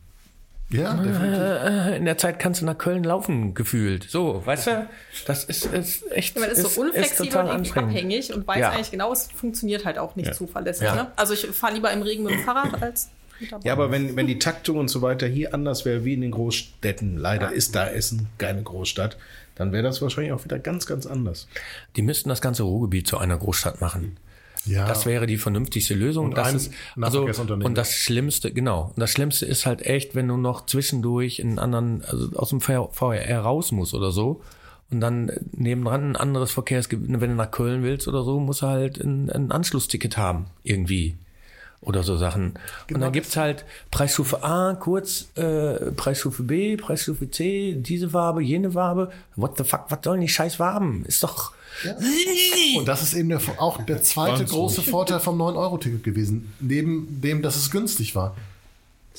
[0.70, 1.40] Ja, definitiv.
[1.40, 4.11] Äh, in der Zeit kannst du nach Köln laufen, gefühlt.
[4.11, 4.88] So, weißt du?
[5.26, 6.38] Das ist, ist echt.
[6.40, 8.70] Man ist, so unflexibel total und abhängig und weiß Ja.
[8.70, 10.86] eigentlich genau, es funktioniert halt auch nicht zuverlässig.
[10.86, 10.94] Ja.
[10.94, 11.12] Ne?
[11.16, 13.11] Also ich fahre lieber im Regen mit dem Fahrrad als.
[13.62, 16.30] Ja, aber wenn, wenn die Taktung und so weiter hier anders wäre wie in den
[16.30, 19.18] Großstädten, leider ist da Essen keine Großstadt,
[19.57, 21.46] dann wäre das wahrscheinlich auch wieder ganz, ganz anders.
[21.96, 24.16] Die müssten das ganze Ruhrgebiet zu einer Großstadt machen.
[24.66, 24.86] Ja.
[24.86, 26.26] Das wäre die vernünftigste Lösung.
[26.26, 28.92] Und das ist, also, und das Schlimmste, genau.
[28.94, 32.50] Und das Schlimmste ist halt echt, wenn du noch zwischendurch in einen anderen, also aus
[32.50, 34.42] dem VR raus musst oder so.
[34.90, 38.66] Und dann nebendran ein anderes Verkehrsgebiet, wenn du nach Köln willst oder so, musst du
[38.66, 41.16] halt ein, ein Anschlussticket haben, irgendwie.
[41.80, 42.50] oder so Sachen.
[42.52, 42.58] und
[42.88, 48.72] Genau dann gibt's halt Preisstufe A, kurz, äh, Preisstufe B, Preisstufe C, diese Farbe, jene
[48.72, 49.10] Farbe.
[49.36, 51.04] What the fuck, was sollen die scheiß Farben?
[51.06, 51.52] Ist doch.
[52.79, 56.53] Und das ist eben der, auch der zweite große Vorteil vom 9-Euro-Ticket gewesen.
[56.61, 58.37] Neben dem, dass es günstig war.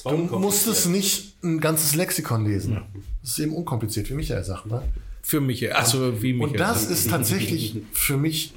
[0.04, 2.82] Du musstest nicht ein ganzes Lexikon lesen.
[3.22, 4.68] Das ist eben unkompliziert, wie Michael sagt.
[4.68, 4.82] Ne?
[5.22, 6.44] Für mich, also wie mich.
[6.44, 8.54] Und das ist tatsächlich für mich,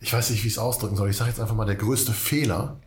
[0.00, 1.10] ich weiß nicht, wie ich es ausdrücken soll.
[1.10, 2.78] Ich sage jetzt einfach mal der größte Fehler,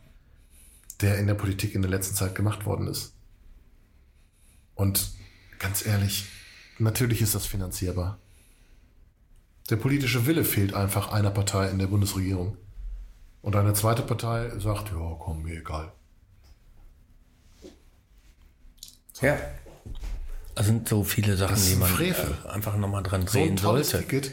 [1.02, 3.14] der in der Politik in der letzten Zeit gemacht worden ist.
[4.76, 5.12] Und
[5.60, 6.26] ganz ehrlich,
[6.80, 8.20] natürlich ist das finanzierbar.
[9.70, 12.58] Der politische Wille fehlt einfach einer Partei in der Bundesregierung.
[13.42, 15.92] Und eine zweite Partei sagt, ja, komm, mir egal.
[19.22, 19.38] Ja.
[20.56, 22.38] Es sind so viele Sachen, Das ist die man Frevel.
[22.46, 24.00] äh, einfach nochmal dran so ein drehen sollte.
[24.00, 24.32] Ticket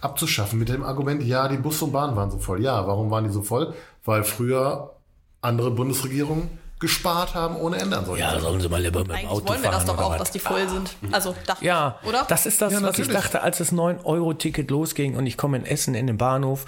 [0.00, 2.62] abzuschaffen mit dem Argument, ja, die Bus und Bahn waren so voll.
[2.62, 3.74] Ja, warum waren die so voll?
[4.04, 4.94] Weil früher
[5.42, 6.48] andere Bundesregierungen
[6.80, 9.48] gespart haben ohne Ende an solchen Ja, sollen sie mal lieber mit dem Eigentlich Auto
[9.48, 10.18] wollen wir das doch auch, was?
[10.18, 10.96] dass die voll sind.
[11.12, 12.24] Also dachte Ja, ich, oder?
[12.28, 15.66] das ist das, Ja, was ich dachte, als das 9-Euro-Ticket losging und ich komme in
[15.66, 16.64] Essen in den Bahnhof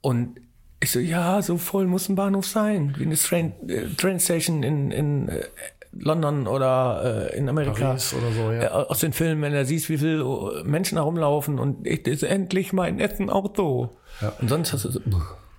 [0.00, 0.40] und
[0.80, 4.62] ich so, ja, so voll muss ein Bahnhof sein, wie eine Train, äh, Train Station
[4.62, 5.42] in, in äh,
[5.98, 7.86] London oder äh, in Amerika.
[7.88, 8.62] Paris oder so, ja.
[8.64, 12.22] Äh, aus den Filmen, wenn du siehst, wie viele Menschen herumlaufen und ich, das ist
[12.24, 13.96] endlich mein Essen-Auto.
[14.40, 15.00] Und sonst hast du so,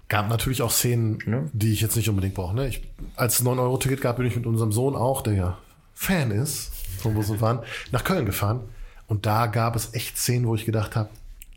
[0.10, 2.56] Gab natürlich auch Szenen, die ich jetzt nicht unbedingt brauche.
[2.56, 2.68] Ne?
[2.68, 2.82] Ich,
[3.16, 5.58] als es 9-Euro-Ticket gab, bin ich mit unserem Sohn auch, der ja
[5.94, 7.60] Fan ist von Bus und Bahn,
[7.92, 8.62] nach Köln gefahren.
[9.08, 11.10] Und da gab es echt Szenen, wo ich gedacht habe,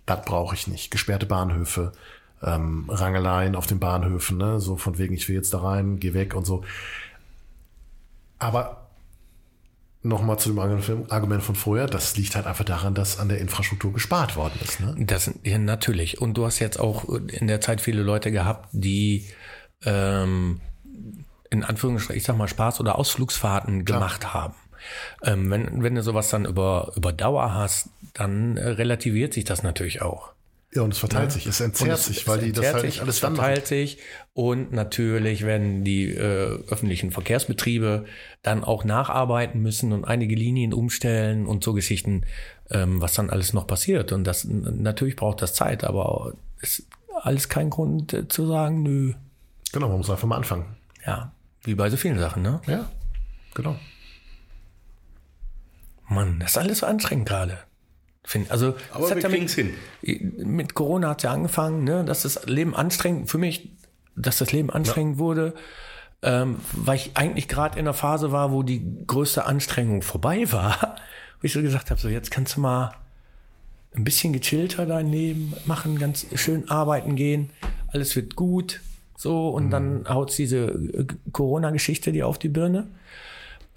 [0.06, 0.90] das brauche ich nicht.
[0.90, 1.92] Gesperrte Bahnhöfe,
[2.42, 4.60] ähm, Rangeleien auf den Bahnhöfen, ne?
[4.60, 6.64] so von wegen, ich will jetzt da rein, geh weg und so.
[8.38, 8.79] Aber
[10.02, 13.92] nochmal zu dem Argument von vorher, das liegt halt einfach daran, dass an der Infrastruktur
[13.92, 14.80] gespart worden ist.
[14.80, 14.94] Ne?
[14.98, 16.20] Das ja, natürlich.
[16.20, 19.28] Und du hast jetzt auch in der Zeit viele Leute gehabt, die
[19.84, 20.60] ähm,
[21.50, 24.54] in Anführungsstrichen, ich sag mal, Spaß- oder Ausflugsfahrten gemacht haben.
[25.22, 29.62] Ähm, wenn, wenn du sowas dann über, über Dauer hast, dann äh, relativiert sich das
[29.62, 30.32] natürlich auch.
[30.72, 33.16] Ja, und es verteilt sich, es entzerrt es- sich, weil die das halt nicht alles
[33.16, 33.44] es dann machen.
[33.44, 33.98] verteilt sich
[34.34, 38.04] und natürlich werden die äh, öffentlichen Verkehrsbetriebe
[38.42, 42.24] dann auch nacharbeiten müssen und einige Linien umstellen und so Geschichten,
[42.70, 44.12] ähm, was dann alles noch passiert.
[44.12, 46.86] Und das natürlich braucht das Zeit, aber ist
[47.22, 49.14] alles kein Grund äh, zu sagen, nö,
[49.72, 50.76] Genau, man muss einfach mal anfangen.
[51.04, 51.32] ja,
[51.64, 52.60] wie bei so vielen Sachen, ne?
[52.68, 52.88] Ja,
[53.54, 53.76] genau.
[56.08, 57.58] Mann, das ist alles so anstrengend gerade.
[58.30, 59.74] Find- Also, Aber hat wir ja mit- hin.
[60.36, 63.70] Mit Corona hat es ja angefangen, ne, dass das Leben anstrengend, für mich,
[64.14, 65.52] dass das Leben anstrengend wurde,
[66.22, 70.94] ähm, weil ich eigentlich gerade in einer Phase war, wo die größte Anstrengung vorbei war,
[71.40, 72.92] wo ich so gesagt habe, so jetzt kannst du mal
[73.96, 77.50] ein bisschen gechillter dein Leben machen, ganz schön arbeiten gehen,
[77.88, 78.80] alles wird gut,
[79.16, 82.86] so, und dann haut's diese äh, Corona-Geschichte dir auf die Birne.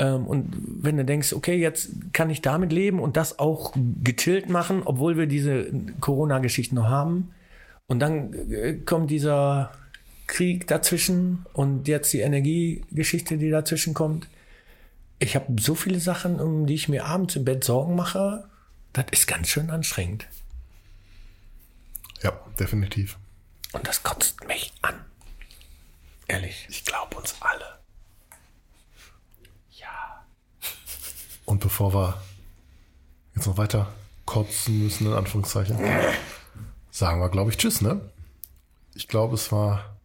[0.04, 3.74] Ähm, und wenn du denkst, okay, jetzt kann ich damit leben und das auch
[4.04, 7.34] gechillt machen, obwohl wir diese Corona-Geschichten noch haben.
[7.88, 9.72] Und dann äh, kommt dieser
[10.28, 14.28] Krieg dazwischen und jetzt die Energiegeschichte, die dazwischen kommt.
[15.20, 18.50] Ich habe so viele Sachen, um die ich mir abends im Bett Sorgen mache.
[18.92, 20.28] Das ist ganz schön anstrengend.
[22.22, 23.18] Ja, definitiv.
[23.72, 24.96] Und das kotzt mich an.
[26.28, 26.68] Ehrlich.
[26.70, 27.83] Ich glaube uns alle.
[31.46, 32.22] Und bevor wir
[33.36, 33.88] jetzt noch weiter
[34.26, 35.78] kotzen müssen, in Anführungszeichen,
[36.92, 38.02] sagen wir, glaube ich, Tschüss, ne?
[38.96, 39.96] Ich glaube, es war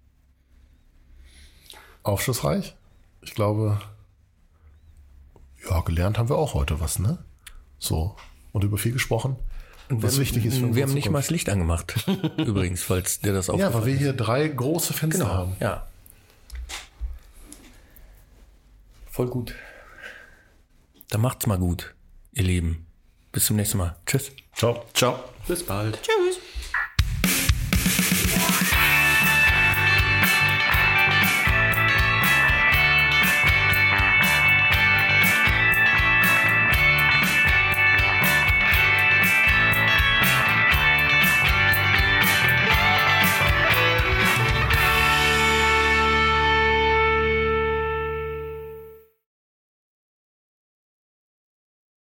[2.03, 2.75] aufschlussreich.
[3.23, 3.81] Ich glaube,
[5.69, 7.19] ja, gelernt haben wir auch heute was, ne?
[7.79, 8.17] So.
[8.53, 9.37] Und über viel gesprochen.
[9.91, 12.07] Und was wichtig ist für Wir unsere haben nicht mal das Licht angemacht.
[12.39, 15.57] Übrigens, falls dir das Ja, aufgefallen weil wir hier drei große Fenster Genau, haben.
[15.61, 15.87] ja.
[19.11, 19.55] Voll gut.
[21.11, 21.95] Dann macht's mal gut,
[22.33, 22.87] ihr Lieben.
[23.33, 23.97] Bis zum nächsten Mal.
[24.07, 24.33] Tschüss.
[24.55, 24.85] Ciao.
[24.95, 25.19] Ciao.
[25.47, 26.03] Bis bald.
[26.03, 26.18] Tschüss.